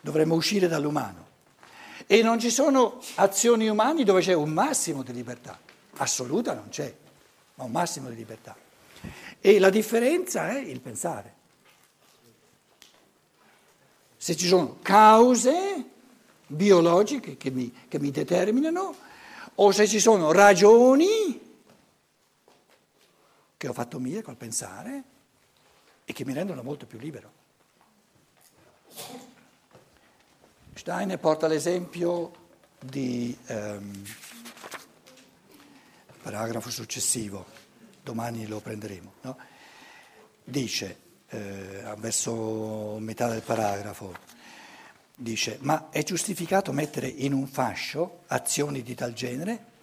Dovremmo 0.00 0.34
uscire 0.34 0.66
dall'umano. 0.66 1.26
E 2.08 2.22
non 2.22 2.40
ci 2.40 2.50
sono 2.50 3.00
azioni 3.14 3.68
umane 3.68 4.02
dove 4.02 4.20
c'è 4.20 4.32
un 4.32 4.50
massimo 4.50 5.04
di 5.04 5.12
libertà. 5.12 5.56
Assoluta 5.98 6.52
non 6.52 6.70
c'è 6.70 6.92
ma 7.56 7.64
un 7.64 7.70
massimo 7.70 8.08
di 8.08 8.16
libertà. 8.16 8.56
E 9.40 9.58
la 9.58 9.70
differenza 9.70 10.48
è 10.50 10.58
il 10.58 10.80
pensare. 10.80 11.34
Se 14.16 14.36
ci 14.36 14.46
sono 14.46 14.78
cause 14.82 15.84
biologiche 16.46 17.36
che 17.36 17.50
mi, 17.50 17.72
che 17.88 17.98
mi 17.98 18.10
determinano 18.10 18.94
o 19.54 19.70
se 19.72 19.86
ci 19.86 20.00
sono 20.00 20.32
ragioni 20.32 21.40
che 23.56 23.68
ho 23.68 23.72
fatto 23.72 23.98
mie 23.98 24.22
col 24.22 24.36
pensare 24.36 25.02
e 26.04 26.12
che 26.12 26.24
mi 26.24 26.32
rendono 26.32 26.62
molto 26.62 26.86
più 26.86 26.98
libero. 26.98 27.32
Steiner 30.74 31.18
porta 31.18 31.46
l'esempio 31.46 32.32
di... 32.78 33.36
Um, 33.48 34.04
paragrafo 36.26 36.70
successivo, 36.70 37.46
domani 38.02 38.48
lo 38.48 38.58
prenderemo, 38.58 39.12
no? 39.20 39.36
dice 40.42 40.98
eh, 41.28 41.94
verso 41.98 42.96
metà 42.98 43.28
del 43.28 43.42
paragrafo, 43.42 44.12
dice, 45.14 45.58
ma 45.60 45.88
è 45.88 46.02
giustificato 46.02 46.72
mettere 46.72 47.06
in 47.06 47.32
un 47.32 47.46
fascio 47.46 48.22
azioni 48.26 48.82
di 48.82 48.96
tal 48.96 49.12
genere? 49.12 49.74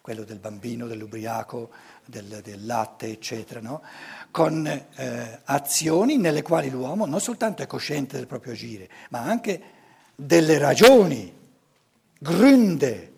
quello 0.00 0.24
del 0.24 0.38
bambino, 0.38 0.86
dell'ubriaco, 0.86 1.70
del, 2.06 2.40
del 2.42 2.64
latte, 2.64 3.10
eccetera, 3.10 3.60
no? 3.60 3.82
con 4.30 4.66
eh, 4.66 5.40
azioni 5.44 6.16
nelle 6.16 6.40
quali 6.40 6.70
l'uomo 6.70 7.04
non 7.04 7.20
soltanto 7.20 7.62
è 7.62 7.66
cosciente 7.66 8.16
del 8.16 8.26
proprio 8.26 8.54
agire, 8.54 8.88
ma 9.10 9.20
anche 9.20 9.62
delle 10.16 10.56
ragioni, 10.56 11.32
gründe, 12.18 13.11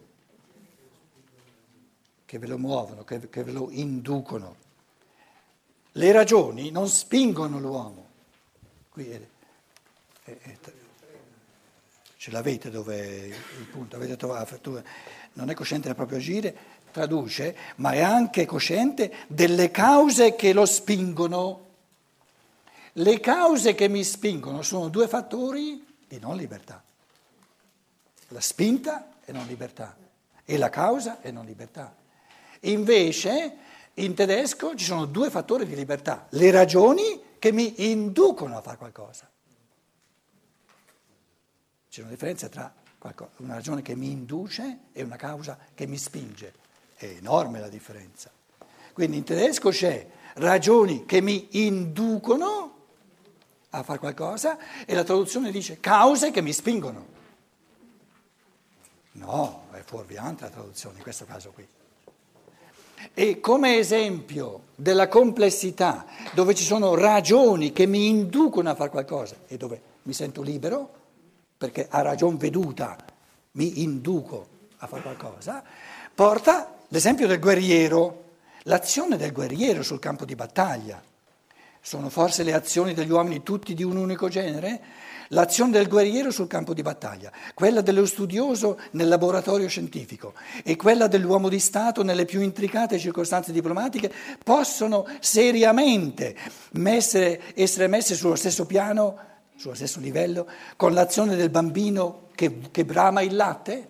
che 2.35 2.41
ve 2.41 2.49
lo 2.49 2.59
muovono, 2.59 3.05
che, 3.05 3.29
che 3.31 3.45
ve 3.45 3.53
lo 3.53 3.69
inducono. 3.71 4.57
Le 5.93 6.11
ragioni 6.11 6.73
non 6.73 6.89
spingono 6.89 7.61
l'uomo. 7.61 8.09
Qui 8.89 9.09
è, 9.09 9.21
è, 10.25 10.37
è, 10.41 10.57
ce 12.17 12.31
l'avete 12.33 12.71
dove 12.71 13.27
il 13.27 13.67
punto, 13.71 13.95
avete 13.95 14.17
trovato, 14.17 14.83
non 15.35 15.49
è 15.49 15.55
cosciente 15.55 15.87
del 15.87 15.95
proprio 15.95 16.19
agire, 16.19 16.57
traduce, 16.91 17.57
ma 17.77 17.93
è 17.93 18.01
anche 18.01 18.47
cosciente 18.47 19.15
delle 19.29 19.71
cause 19.71 20.35
che 20.35 20.53
lo 20.53 20.67
spingono. 20.67 21.67
Le 22.95 23.21
cause 23.21 23.77
che 23.77 23.87
mi 23.87 24.03
spingono 24.03 24.63
sono 24.63 24.89
due 24.89 25.07
fattori 25.07 25.87
di 26.09 26.19
non 26.19 26.37
libertà. 26.37 26.83
La 28.29 28.41
spinta 28.41 29.19
e 29.25 29.31
non 29.31 29.47
libertà 29.47 29.97
e 30.45 30.59
la 30.59 30.69
causa 30.69 31.21
e 31.21 31.31
non 31.31 31.47
libertà. 31.47 32.03
Invece 32.65 33.57
in 33.95 34.15
tedesco 34.15 34.75
ci 34.75 34.85
sono 34.85 35.05
due 35.07 35.31
fattori 35.31 35.67
di 35.67 35.75
libertà, 35.75 36.27
le 36.31 36.51
ragioni 36.51 37.23
che 37.39 37.53
mi 37.53 37.91
inducono 37.91 38.57
a 38.57 38.63
fare 38.63 38.77
qualcosa. 38.77 39.29
C'è 41.89 42.01
una 42.01 42.11
differenza 42.11 42.49
tra 42.49 42.73
una 43.37 43.55
ragione 43.55 43.83
che 43.83 43.95
mi 43.95 44.11
induce 44.11 44.79
e 44.93 45.03
una 45.03 45.17
causa 45.17 45.59
che 45.75 45.87
mi 45.87 45.99
spinge. 45.99 46.55
È 46.97 47.05
enorme 47.05 47.61
la 47.61 47.69
differenza. 47.69 48.31
Quindi 48.93 49.19
in 49.19 49.25
tedesco 49.25 49.71
c'è 49.71 50.09
ragioni 50.35 51.05
che 51.05 51.21
mi 51.21 51.49
inducono 51.67 52.73
a 53.71 53.83
fare 53.83 53.99
qualcosa 53.99 54.85
e 54.87 54.95
la 54.95 55.05
traduzione 55.05 55.51
dice 55.51 55.81
cause 55.81 56.31
che 56.31 56.41
mi 56.41 56.53
spingono. 56.53 57.13
No, 59.13 59.67
è 59.73 59.83
fuorviante 59.83 60.45
la 60.45 60.51
traduzione 60.51 60.97
in 60.97 61.03
questo 61.03 61.25
caso 61.27 61.51
qui. 61.53 61.67
E 63.13 63.41
come 63.41 63.77
esempio 63.77 64.63
della 64.75 65.09
complessità, 65.09 66.07
dove 66.33 66.55
ci 66.55 66.65
sono 66.65 66.95
ragioni 66.95 67.73
che 67.73 67.87
mi 67.87 68.09
inducono 68.09 68.71
a 68.71 68.75
fare 68.75 68.91
qualcosa 68.91 69.37
e 69.47 69.57
dove 69.57 69.81
mi 70.05 70.13
sento 70.13 70.43
libero, 70.43 70.89
perché 71.59 71.87
a 71.91 72.01
ragion 72.03 72.37
veduta 72.37 72.97
mi 73.53 73.83
induco 73.83 74.47
a 74.79 74.87
fare 74.87 75.03
qualcosa, 75.03 75.63
porta 76.15 76.75
L'esempio 76.95 77.27
del 77.27 77.41
guerriero, 77.41 78.23
l'azione 78.65 79.17
del 79.17 79.33
guerriero 79.33 79.83
sul 79.83 79.99
campo 79.99 80.25
di 80.25 80.37
battaglia. 80.37 81.03
Sono 81.87 82.09
forse 82.09 82.45
le 82.45 82.55
azioni 82.55 82.95
degli 82.95 83.11
uomini 83.11 83.43
tutti 83.43 83.75
di 83.75 83.83
un 83.83 83.99
unico 83.99 84.29
genere? 84.29 84.81
L'azione 85.29 85.73
del 85.73 85.87
guerriero 85.87 86.31
sul 86.31 86.47
campo 86.47 86.73
di 86.73 86.81
battaglia, 86.81 87.31
quella 87.53 87.83
dello 87.83 88.07
studioso 88.07 88.81
nel 88.93 89.07
laboratorio 89.07 89.69
scientifico 89.69 90.33
e 90.63 90.77
quella 90.77 91.09
dell'uomo 91.09 91.51
di 91.51 91.59
Stato 91.59 92.03
nelle 92.03 92.25
più 92.25 92.41
intricate 92.41 92.99
circostanze 92.99 93.53
diplomatiche 93.53 94.11
possono 94.43 95.07
seriamente 95.21 96.35
messe, 96.73 97.55
essere 97.55 97.87
messe 97.87 98.15
sullo 98.15 98.35
stesso 98.35 98.65
piano, 98.65 99.19
sullo 99.55 99.75
stesso 99.75 100.01
livello, 100.01 100.49
con 100.77 100.95
l'azione 100.95 101.37
del 101.37 101.51
bambino 101.51 102.29
che, 102.35 102.61
che 102.71 102.87
brama 102.87 103.21
il 103.21 103.37
latte? 103.37 103.89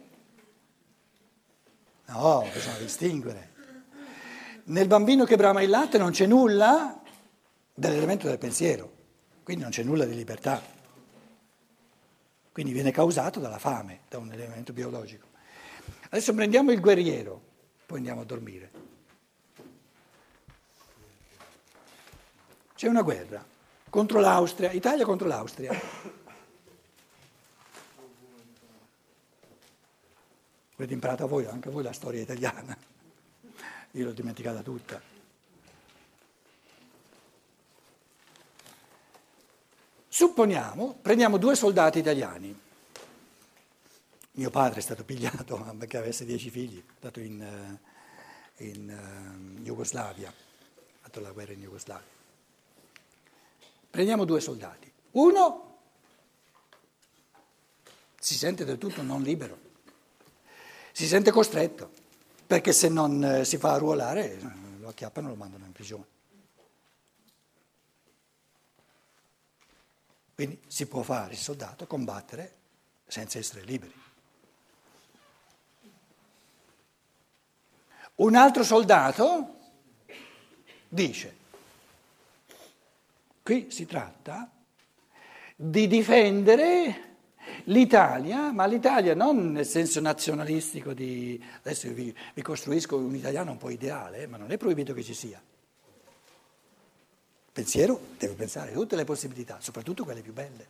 No, 2.07 2.45
bisogna 2.53 2.79
distinguere. 2.79 3.53
Nel 4.65 4.89
bambino 4.89 5.25
che 5.25 5.37
brama 5.37 5.63
il 5.63 5.71
latte 5.71 5.97
non 5.97 6.11
c'è 6.11 6.27
nulla 6.27 6.99
dell'elemento 7.75 8.29
del 8.29 8.39
pensiero, 8.39 8.93
quindi 9.43 9.63
non 9.63 9.73
c'è 9.73 9.83
nulla 9.83 10.05
di 10.05 10.15
libertà. 10.15 10.63
Quindi 12.53 12.73
viene 12.73 12.93
causato 12.93 13.41
dalla 13.41 13.59
fame, 13.59 14.03
da 14.09 14.19
un 14.19 14.33
elemento 14.33 14.73
biologico. 14.73 15.27
Adesso 16.05 16.33
prendiamo 16.35 16.71
il 16.71 16.81
guerriero, 16.81 17.43
poi 17.85 17.99
andiamo 17.99 18.21
a 18.21 18.25
dormire. 18.25 18.71
C'è 22.77 22.89
una 22.89 23.03
guerra 23.03 23.45
contro 23.91 24.21
l'Austria, 24.21 24.71
Italia 24.71 25.05
contro 25.05 25.27
l'Austria. 25.27 25.73
Avete 30.77 30.93
imparato 30.93 31.27
voi, 31.27 31.47
anche 31.47 31.71
voi 31.71 31.83
la 31.83 31.93
storia 31.93 32.21
italiana. 32.21 32.77
Io 33.93 34.05
l'ho 34.05 34.13
dimenticata 34.13 34.63
tutta. 34.63 35.14
Supponiamo, 40.15 40.97
prendiamo 41.03 41.39
due 41.39 41.57
soldati 41.57 41.99
italiani. 41.99 42.57
Mio 44.31 44.51
padre 44.51 44.79
è 44.79 44.81
stato 44.81 45.03
pigliato 45.03 45.57
perché 45.77 45.97
avesse 45.97 46.25
dieci 46.25 46.51
figli, 46.51 46.79
è 46.79 46.93
stato 46.99 47.19
in, 47.19 47.43
eh, 47.43 48.65
in 48.69 49.59
uh, 49.59 49.61
Jugoslavia, 49.63 50.29
ha 50.29 50.33
fatto 51.01 51.19
la 51.19 51.33
guerra 51.33 51.55
in 51.55 51.63
Jugoslavia. 51.63 52.07
Prendiamo 53.91 54.25
due 54.25 54.41
soldati. 54.41 54.89
Uno 55.11 55.79
si 58.17 58.37
sente 58.37 58.65
del 58.65 58.79
tutto 58.79 59.03
non 59.03 59.21
libero 59.21 59.59
si 60.93 61.09
sente 61.09 61.33
costretto, 61.33 61.91
perché 62.47 62.73
se 62.73 62.89
non 62.89 63.25
eh, 63.25 63.45
si 63.45 63.57
fa 63.57 63.73
arruolare 63.73 64.39
eh, 64.39 64.49
lo 64.79 64.91
acchiappano 64.91 65.27
e 65.27 65.31
lo 65.31 65.37
mandano 65.37 65.65
in 65.65 65.73
prigione. 65.73 66.14
Quindi 70.35 70.61
si 70.67 70.87
può 70.87 71.03
fare 71.03 71.33
il 71.33 71.39
soldato, 71.39 71.87
combattere 71.87 72.55
senza 73.07 73.39
essere 73.39 73.63
liberi. 73.63 74.03
Un 78.17 78.35
altro 78.35 78.63
soldato 78.63 79.59
dice, 80.89 81.37
qui 83.43 83.71
si 83.71 83.87
tratta 83.87 84.51
di 85.57 85.87
difendere 85.87 87.13
L'Italia, 87.65 88.53
ma 88.53 88.67
l'Italia 88.67 89.15
non 89.15 89.53
nel 89.53 89.67
senso 89.67 90.01
nazionalistico 90.01 90.93
di... 90.93 91.43
Adesso 91.61 91.91
vi, 91.93 92.15
vi 92.35 92.43
costruisco 92.43 92.97
un 92.97 93.15
italiano 93.15 93.53
un 93.53 93.59
po' 93.59 93.71
ideale, 93.71 94.27
ma 94.27 94.37
non 94.37 94.51
è 94.51 94.57
proibito 94.57 94.93
che 94.93 95.03
ci 95.03 95.15
sia. 95.15 95.41
Pensiero 97.55 98.01
deve 98.19 98.35
pensare 98.35 98.73
a 98.73 98.75
tutte 98.75 98.97
le 98.97 99.05
possibilità, 99.05 99.59
soprattutto 99.61 100.03
quelle 100.03 100.23
più 100.23 100.33
belle. 100.33 100.67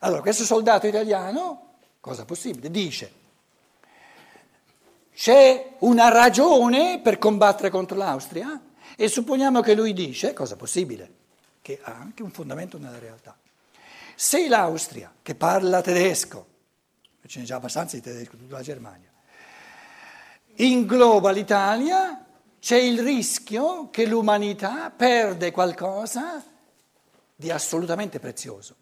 Allora, 0.00 0.20
questo 0.20 0.44
soldato 0.44 0.86
italiano, 0.86 1.76
cosa 2.00 2.26
possibile, 2.26 2.70
dice 2.70 3.24
c'è 5.16 5.76
una 5.78 6.10
ragione 6.10 7.00
per 7.00 7.16
combattere 7.16 7.70
contro 7.70 7.96
l'Austria 7.96 8.60
e 8.96 9.08
supponiamo 9.08 9.62
che 9.62 9.74
lui 9.74 9.94
dice, 9.94 10.34
cosa 10.34 10.56
possibile, 10.56 11.10
che 11.62 11.80
ha 11.82 11.94
anche 11.94 12.22
un 12.22 12.30
fondamento 12.30 12.76
nella 12.76 12.98
realtà. 12.98 13.34
Se 14.14 14.46
l'Austria, 14.46 15.10
che 15.22 15.34
parla 15.34 15.80
tedesco, 15.80 16.46
ce 17.26 17.40
n'è 17.40 17.46
già 17.46 17.56
abbastanza 17.56 17.96
di 17.96 18.02
tedesco, 18.02 18.36
tutta 18.36 18.56
la 18.56 18.62
Germania, 18.62 19.10
ingloba 20.56 21.30
l'Italia, 21.30 22.25
c'è 22.66 22.78
il 22.78 23.00
rischio 23.00 23.90
che 23.90 24.06
l'umanità 24.06 24.90
perde 24.90 25.52
qualcosa 25.52 26.44
di 27.36 27.48
assolutamente 27.48 28.18
prezioso, 28.18 28.74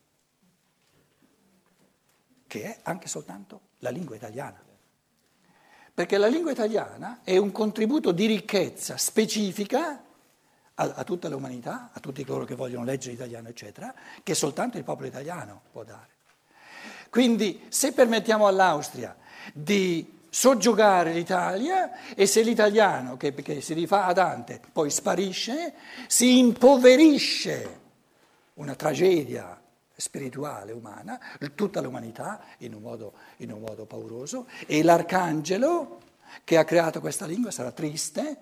che 2.47 2.63
è 2.63 2.79
anche 2.85 3.09
soltanto 3.09 3.61
la 3.81 3.91
lingua 3.91 4.17
italiana. 4.17 4.59
Perché 5.93 6.17
la 6.17 6.29
lingua 6.29 6.51
italiana 6.51 7.21
è 7.25 7.37
un 7.37 7.53
contributo 7.53 8.11
di 8.13 8.25
ricchezza 8.25 8.97
specifica 8.97 10.03
a, 10.77 10.93
a 10.95 11.05
tutta 11.05 11.29
l'umanità, 11.29 11.91
a 11.93 12.01
tutti 12.01 12.25
coloro 12.25 12.47
che 12.47 12.55
vogliono 12.55 12.87
leggere 12.87 13.13
italiano, 13.13 13.49
eccetera, 13.51 13.95
che 14.23 14.35
soltanto 14.35 14.79
il 14.79 14.85
popolo 14.85 15.09
italiano 15.09 15.61
può 15.71 15.85
dare. 15.85 16.09
Quindi 17.11 17.67
se 17.69 17.93
permettiamo 17.93 18.47
all'Austria 18.47 19.15
di 19.53 20.14
soggiogare 20.35 21.13
l'Italia 21.13 22.13
e 22.13 22.27
se 22.27 22.43
l'italiano 22.43 23.17
che, 23.17 23.33
che, 23.35 23.61
si 23.61 23.73
rifà 23.73 24.07
a 24.07 24.13
Dante 24.13 24.61
poi 24.73 24.91
sparisce, 24.91 25.75
si 26.09 26.39
impoverisce 26.39 27.81
una 28.55 28.75
tragedia 28.75 29.57
spirituale, 29.95 30.73
umana, 30.73 31.21
tutta 31.55 31.81
l'umanità 31.81 32.41
in 32.59 32.75
un 32.75 32.83
modo, 32.83 33.13
in 33.39 33.53
un 33.53 33.61
modo 33.61 33.85
pauroso 33.85 34.49
e 34.67 34.83
l'arcangelo 34.83 36.01
che 36.43 36.57
ha 36.57 36.65
creato 36.65 36.99
questa 36.99 37.27
lingua 37.27 37.53
sarà 37.53 37.71
triste 37.71 38.37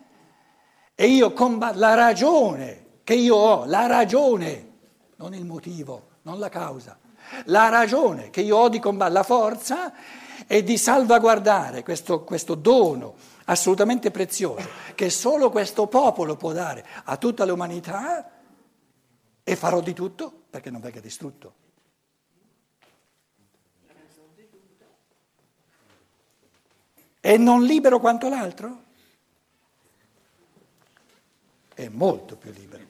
e 0.94 1.09
io 1.09 1.35
combatto 1.35 1.78
la 1.78 1.92
ragione 1.92 2.87
che 3.05 3.12
io 3.12 3.37
ho, 3.37 3.64
la 3.66 3.85
ragione 3.85 4.70
non 5.16 5.35
il 5.35 5.44
motivo, 5.44 6.09
non 6.22 6.38
la 6.38 6.48
causa. 6.48 6.98
La 7.44 7.68
ragione 7.68 8.31
che 8.31 8.40
io 8.40 8.57
ho 8.57 8.68
di 8.68 8.78
combattere, 8.78 9.18
la 9.18 9.22
forza 9.22 9.92
è 10.46 10.62
di 10.62 10.76
salvaguardare 10.76 11.83
questo, 11.83 12.22
questo 12.24 12.55
dono 12.55 13.14
assolutamente 13.44 14.11
prezioso 14.11 14.68
che 14.94 15.11
solo 15.11 15.50
questo 15.50 15.87
popolo 15.87 16.37
può 16.37 16.52
dare 16.52 16.85
a 17.05 17.16
tutta 17.16 17.44
l'umanità 17.44 18.31
e 19.42 19.57
farò 19.57 19.81
di 19.81 19.92
tutto 19.92 20.33
perché 20.50 20.70
non 20.70 20.81
venga 20.81 21.00
distrutto. 21.00 21.61
È 27.18 27.37
non 27.37 27.64
libero 27.64 28.00
quanto 28.00 28.28
l'altro? 28.28 28.83
È 31.74 31.88
molto 31.88 32.37
più 32.37 32.50
libero, 32.52 32.85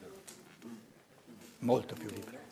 molto 1.59 1.93
più 1.93 2.09
libero. 2.09 2.42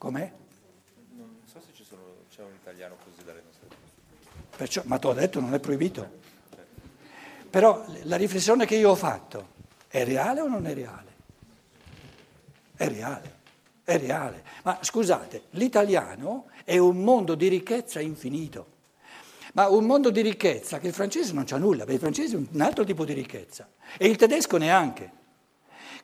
Com'è? 0.00 0.32
Non 1.14 1.42
so 1.44 1.60
se 1.60 1.84
sono, 1.84 2.00
c'è 2.34 2.40
un 2.40 2.54
italiano 2.58 2.96
così 3.04 3.22
dalle 3.22 3.42
nostre. 3.44 3.76
Perciò, 4.56 4.80
ma 4.86 4.98
tu 4.98 5.08
ho 5.08 5.12
detto 5.12 5.40
non 5.40 5.52
è 5.52 5.58
proibito. 5.58 6.08
Però 7.50 7.84
la 8.04 8.16
riflessione 8.16 8.64
che 8.64 8.76
io 8.76 8.92
ho 8.92 8.94
fatto 8.94 9.48
è 9.88 10.02
reale 10.02 10.40
o 10.40 10.48
non 10.48 10.66
è 10.66 10.72
reale? 10.72 11.12
È 12.74 12.88
reale, 12.88 13.34
è 13.84 13.98
reale. 13.98 14.42
Ma 14.62 14.78
scusate, 14.80 15.48
l'italiano 15.50 16.46
è 16.64 16.78
un 16.78 17.04
mondo 17.04 17.34
di 17.34 17.48
ricchezza 17.48 18.00
infinito. 18.00 18.78
Ma 19.52 19.68
un 19.68 19.84
mondo 19.84 20.08
di 20.08 20.22
ricchezza 20.22 20.78
che 20.78 20.86
il 20.86 20.94
francese 20.94 21.34
non 21.34 21.44
c'ha 21.44 21.58
nulla, 21.58 21.80
perché 21.80 21.92
il 21.92 22.00
francese 22.00 22.36
è 22.36 22.38
un 22.38 22.60
altro 22.62 22.84
tipo 22.84 23.04
di 23.04 23.12
ricchezza 23.12 23.68
e 23.98 24.08
il 24.08 24.16
tedesco 24.16 24.56
neanche. 24.56 25.12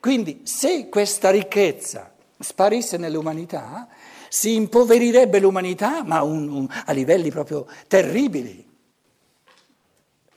Quindi 0.00 0.42
se 0.44 0.90
questa 0.90 1.30
ricchezza 1.30 2.12
sparisse 2.38 2.96
nell'umanità, 2.96 3.88
si 4.28 4.54
impoverirebbe 4.54 5.38
l'umanità, 5.38 6.02
ma 6.02 6.22
un, 6.22 6.48
un, 6.48 6.68
a 6.84 6.92
livelli 6.92 7.30
proprio 7.30 7.66
terribili. 7.86 8.64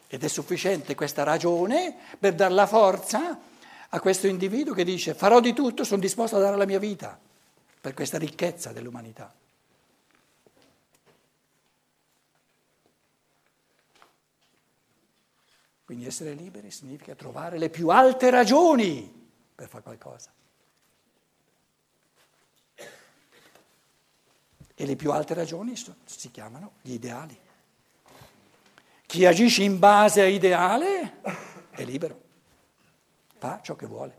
Ed 0.07 0.23
è 0.23 0.27
sufficiente 0.27 0.95
questa 0.95 1.23
ragione 1.23 1.95
per 2.17 2.33
dar 2.33 2.51
la 2.51 2.65
forza 2.65 3.39
a 3.89 3.99
questo 3.99 4.27
individuo 4.27 4.73
che 4.73 4.83
dice 4.83 5.13
farò 5.13 5.39
di 5.39 5.53
tutto, 5.53 5.83
sono 5.83 6.01
disposto 6.01 6.38
a 6.38 6.39
dare 6.39 6.57
la 6.57 6.65
mia 6.65 6.79
vita 6.79 7.19
per 7.81 7.93
questa 7.93 8.17
ricchezza 8.17 8.71
dell'umanità. 8.71 9.33
Quindi 15.85 16.05
essere 16.05 16.33
liberi 16.33 16.69
significa 16.69 17.15
trovare 17.15 17.57
le 17.57 17.69
più 17.69 17.89
alte 17.89 18.29
ragioni 18.29 19.12
per 19.55 19.67
fare 19.67 19.81
qualcosa. 19.81 20.31
E 24.82 24.86
le 24.86 24.96
più 24.96 25.12
alte 25.12 25.34
ragioni 25.34 25.76
si 25.76 26.32
chiamano 26.32 26.74
gli 26.82 26.94
ideali. 26.94 27.38
Chi 29.06 29.26
agisce 29.26 29.63
in 29.63 29.78
base 29.78 30.22
a 30.22 30.28
ideale 30.28 31.20
è 31.72 31.84
libero, 31.84 32.22
fa 33.38 33.60
ciò 33.62 33.76
che 33.76 33.88
vuole, 33.88 34.15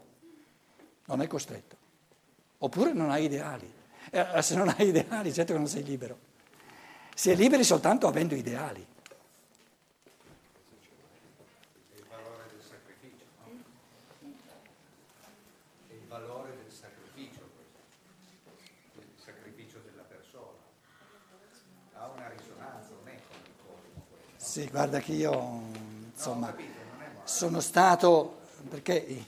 non 1.07 1.23
è 1.23 1.27
costretto. 1.27 1.77
Oppure 2.59 2.93
non 2.93 3.11
ha 3.11 3.19
ideali. 3.19 3.73
E 4.11 4.43
se 4.43 4.55
non 4.57 4.69
hai 4.69 4.89
ideali, 4.89 5.33
certo 5.33 5.53
che 5.53 5.59
non 5.59 5.69
sei 5.69 5.85
libero. 5.85 6.19
Si 7.15 7.31
è 7.31 7.35
liberi 7.35 7.65
soltanto 7.65 8.07
avendo 8.07 8.35
ideali. 8.35 8.87
il 11.95 12.05
valore 12.09 12.49
del 12.51 12.63
sacrificio, 12.63 13.25
no? 13.45 13.51
È 15.89 15.93
il 15.93 16.07
valore 16.09 16.57
del 16.63 16.73
sacrificio 16.73 17.49
questo, 17.55 18.51
il 18.99 19.23
sacrificio 19.23 19.81
della 19.85 20.03
persona. 20.03 20.59
Ha 21.95 22.09
una 22.09 22.29
risonanza, 22.29 22.89
non 22.95 23.09
è 23.09 23.19
come 23.29 23.45
il 23.45 23.55
cosmo 23.65 24.07
questo. 24.09 24.40
Sì, 24.51 24.67
guarda 24.69 24.99
che 24.99 25.13
io, 25.13 25.31
No, 25.31 25.63
insomma, 26.13 26.49
ho 26.49 26.51
capito, 26.51 26.73
sono 27.23 27.61
stato, 27.61 28.39
perché 28.69 29.25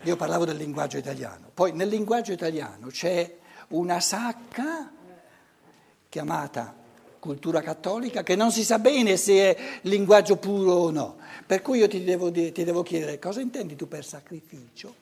io 0.00 0.16
parlavo 0.16 0.44
del 0.44 0.56
linguaggio 0.56 0.96
italiano, 0.98 1.50
poi 1.54 1.70
nel 1.72 1.88
linguaggio 1.88 2.32
italiano 2.32 2.88
c'è 2.88 3.32
una 3.68 4.00
sacca 4.00 4.90
chiamata 6.08 6.74
cultura 7.20 7.60
cattolica 7.60 8.24
che 8.24 8.34
non 8.34 8.50
si 8.50 8.64
sa 8.64 8.80
bene 8.80 9.16
se 9.16 9.54
è 9.54 9.78
linguaggio 9.82 10.36
puro 10.36 10.72
o 10.72 10.90
no. 10.90 11.16
Per 11.46 11.62
cui 11.62 11.78
io 11.78 11.86
ti 11.86 12.02
devo, 12.02 12.30
dire- 12.30 12.50
ti 12.50 12.64
devo 12.64 12.82
chiedere 12.82 13.20
cosa 13.20 13.40
intendi 13.40 13.76
tu 13.76 13.86
per 13.86 14.04
sacrificio? 14.04 14.94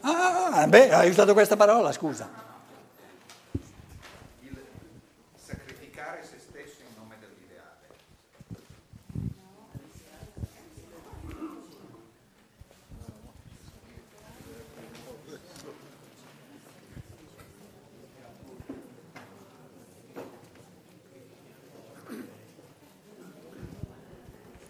Ah, 0.00 0.66
beh, 0.68 0.90
hai 0.92 1.08
usato 1.08 1.34
questa 1.34 1.56
parola, 1.56 1.92
scusa. 1.92 2.28
Il 4.42 4.60
sacrificare 5.36 6.24
se 6.28 6.38
stesso 6.40 6.82
in 6.88 6.94
nome 6.96 7.16
dell'ideale. 7.20 7.38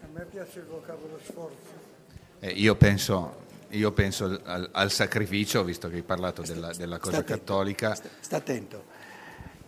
A 0.03 0.07
me 0.07 0.25
piace 0.41 0.59
il 0.59 0.65
vocabolo 0.65 1.19
sforzo. 1.23 1.79
Eh, 2.39 2.49
io 2.49 2.73
penso, 2.75 3.41
io 3.69 3.91
penso 3.91 4.39
al, 4.43 4.69
al 4.71 4.89
sacrificio, 4.89 5.63
visto 5.63 5.87
che 5.87 5.97
hai 5.97 6.01
parlato 6.01 6.41
della, 6.41 6.73
della 6.73 6.97
cosa 6.97 7.17
Sta 7.17 7.21
attento, 7.21 7.43
cattolica. 7.43 7.93
Sta, 7.93 8.09
sta 8.19 8.35
attento. 8.37 8.83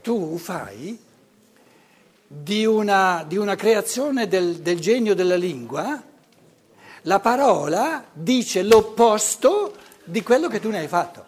Tu 0.01 0.35
fai 0.37 0.99
di 2.25 2.65
una, 2.65 3.23
di 3.27 3.37
una 3.37 3.55
creazione 3.55 4.27
del, 4.27 4.61
del 4.61 4.79
genio 4.79 5.13
della 5.13 5.35
lingua, 5.35 6.01
la 7.03 7.19
parola 7.19 8.05
dice 8.11 8.63
l'opposto 8.63 9.75
di 10.03 10.23
quello 10.23 10.47
che 10.47 10.59
tu 10.59 10.71
ne 10.71 10.79
hai 10.79 10.87
fatto. 10.87 11.25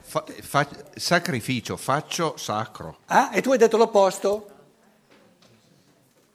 Fa- 0.00 0.24
fa- 0.40 0.68
sacrificio, 0.96 1.76
faccio 1.76 2.36
sacro. 2.36 2.98
Ah, 3.06 3.30
E 3.32 3.40
tu 3.40 3.52
hai 3.52 3.58
detto 3.58 3.76
l'opposto? 3.76 4.48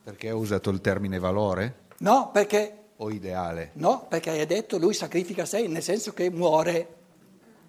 Perché 0.02 0.32
ho 0.32 0.38
usato 0.38 0.70
il 0.70 0.80
termine 0.80 1.20
valore 1.20 1.88
No, 2.00 2.32
perché, 2.32 2.78
o 2.98 3.10
ideale? 3.12 3.72
no, 3.74 4.06
perché 4.08 4.30
hai 4.30 4.46
detto 4.46 4.78
lui 4.78 4.94
sacrifica 4.94 5.46
sé, 5.46 5.68
nel 5.68 5.84
senso 5.84 6.14
che 6.14 6.30
muore. 6.30 6.96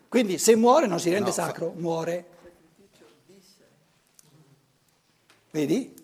Quindi 0.08 0.38
se 0.38 0.56
muore 0.56 0.86
non 0.86 0.98
si 1.00 1.10
rende 1.10 1.28
No, 1.28 1.32
fa- 1.34 1.46
sacro, 1.46 1.72
muore. 1.76 2.26
Vedi? 5.50 5.94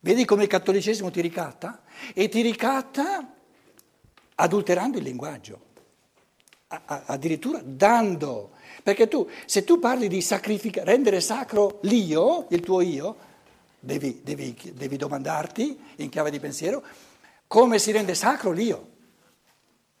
Vedi 0.00 0.24
come 0.24 0.42
il 0.44 0.48
cattolicesimo 0.48 1.10
ti 1.10 1.20
ricatta? 1.20 1.82
E 2.14 2.28
ti 2.28 2.40
ricatta 2.40 3.32
adulterando 4.36 4.98
il 4.98 5.04
linguaggio, 5.04 5.60
A- 6.68 6.82
a- 6.84 7.02
addirittura 7.06 7.60
dando. 7.64 8.50
Perché 8.82 9.06
tu, 9.08 9.28
se 9.46 9.62
tu 9.64 9.78
parli 9.78 10.08
di 10.08 10.20
sacrificare, 10.20 10.90
rendere 10.90 11.20
sacro 11.20 11.78
l'io, 11.82 12.46
il 12.50 12.60
tuo 12.60 12.80
io, 12.80 13.16
devi, 13.78 14.20
devi- 14.22 14.56
devi 14.74 14.96
domandarti 14.96 15.78
in 15.96 16.08
chiave 16.08 16.30
di 16.30 16.40
pensiero 16.40 16.82
come 17.46 17.78
si 17.78 17.92
rende 17.92 18.14
sacro 18.14 18.50
l'io. 18.50 18.94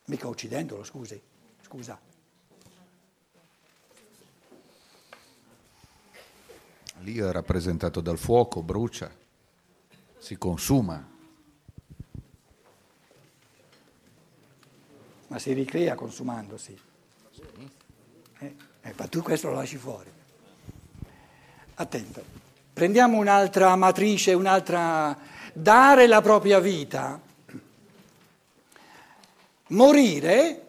Mica 0.06 0.28
uccidendolo, 0.28 0.84
scusi, 0.84 1.20
scusa. 1.62 1.98
L'io 7.00 7.28
è 7.28 7.32
rappresentato 7.32 8.00
dal 8.00 8.18
fuoco, 8.18 8.62
brucia, 8.62 9.10
si 10.18 10.36
consuma. 10.38 11.14
ma 15.28 15.38
si 15.38 15.52
ricrea 15.52 15.94
consumandosi. 15.94 16.78
Eh, 18.38 18.54
eh, 18.82 18.94
ma 18.96 19.06
tu 19.06 19.22
questo 19.22 19.48
lo 19.48 19.56
lasci 19.56 19.76
fuori. 19.76 20.10
Attento. 21.74 22.24
Prendiamo 22.72 23.18
un'altra 23.18 23.74
matrice, 23.76 24.32
un'altra... 24.32 25.34
Dare 25.52 26.06
la 26.06 26.20
propria 26.20 26.58
vita. 26.58 27.20
Morire 29.68 30.66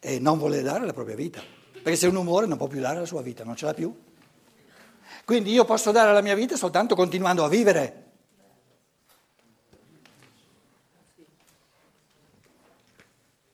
e 0.00 0.18
non 0.18 0.38
voler 0.38 0.62
dare 0.62 0.86
la 0.86 0.92
propria 0.92 1.16
vita. 1.16 1.42
Perché 1.72 1.96
se 1.96 2.06
uno 2.06 2.22
muore 2.22 2.46
non 2.46 2.56
può 2.56 2.66
più 2.66 2.80
dare 2.80 2.98
la 2.98 3.06
sua 3.06 3.22
vita, 3.22 3.44
non 3.44 3.56
ce 3.56 3.66
l'ha 3.66 3.74
più. 3.74 3.94
Quindi 5.24 5.52
io 5.52 5.64
posso 5.64 5.90
dare 5.90 6.12
la 6.12 6.22
mia 6.22 6.34
vita 6.34 6.56
soltanto 6.56 6.94
continuando 6.94 7.44
a 7.44 7.48
vivere. 7.48 8.04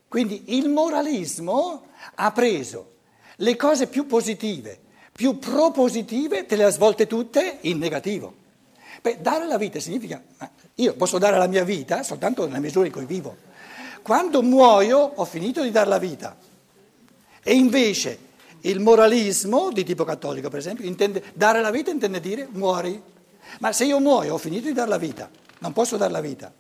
Quindi 0.09 0.57
il 0.57 0.69
moralismo 0.69 1.89
ha 2.15 2.31
preso 2.31 2.93
le 3.39 3.57
cose 3.57 3.89
più 3.89 4.07
positive, 4.07 4.81
più 5.13 5.41
propositive, 5.41 6.47
te 6.47 6.55
le 6.55 6.63
ha 6.63 6.69
svolte 6.69 7.09
tutte 7.09 7.59
in 7.63 7.79
negativo. 7.79 8.43
Beh, 9.05 9.19
dare 9.21 9.47
la 9.47 9.59
vita 9.59 9.81
significa, 9.81 10.23
io 10.77 10.95
posso 10.95 11.19
dare 11.19 11.37
la 11.37 11.47
mia 11.47 11.63
vita 11.63 12.03
soltanto 12.03 12.47
nella 12.47 12.59
misura 12.59 12.87
in 12.87 12.93
cui 12.93 13.05
vivo. 13.05 13.37
Quando 14.01 14.43
muoio 14.43 14.97
ho 14.99 15.27
finito 15.27 15.63
di 15.63 15.71
dare 15.71 15.91
la 15.91 15.99
vita. 15.99 16.35
E 17.43 17.53
invece 17.53 18.19
il 18.63 18.81
moralismo 18.81 19.71
di 19.73 19.85
tipo 19.85 20.05
cattolico, 20.05 20.49
per 20.49 20.61
esempio, 20.61 20.87
intende, 20.87 21.23
dare 21.35 21.61
la 21.61 21.71
vita 21.71 21.91
intende 21.91 22.19
dire 22.19 22.49
muori. 22.51 22.99
Ma 23.61 23.73
se 23.73 23.85
io 23.85 24.01
muoio 24.01 24.33
ho 24.33 24.39
finito 24.39 24.69
di 24.69 24.73
dare 24.73 24.89
la 24.89 24.97
vita, 24.97 25.29
non 25.59 25.75
posso 25.75 25.99
dare 25.99 26.11
la 26.11 26.23
vita. 26.23 26.51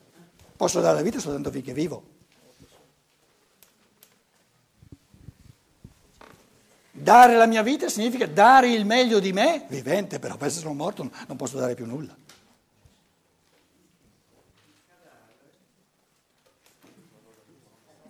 Posso 0.54 0.82
dare 0.82 0.96
la 0.96 1.02
vita 1.02 1.20
soltanto 1.20 1.50
finché 1.50 1.72
vivo. 1.72 2.02
Dare 6.90 7.36
la 7.36 7.46
mia 7.46 7.62
vita 7.62 7.88
significa 7.88 8.26
dare 8.26 8.70
il 8.70 8.84
meglio 8.84 9.18
di 9.18 9.32
me, 9.32 9.64
vivente, 9.68 10.18
però 10.18 10.36
se 10.42 10.50
sono 10.50 10.74
morto 10.74 11.10
non 11.26 11.38
posso 11.38 11.56
dare 11.56 11.74
più 11.74 11.86
nulla. 11.86 12.14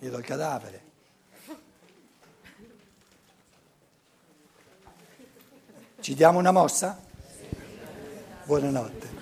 Do 0.09 0.17
il 0.19 0.23
cadavere. 0.23 0.83
Ci 5.99 6.13
diamo 6.13 6.37
una 6.37 6.51
mossa? 6.51 7.01
Buonanotte. 8.43 9.14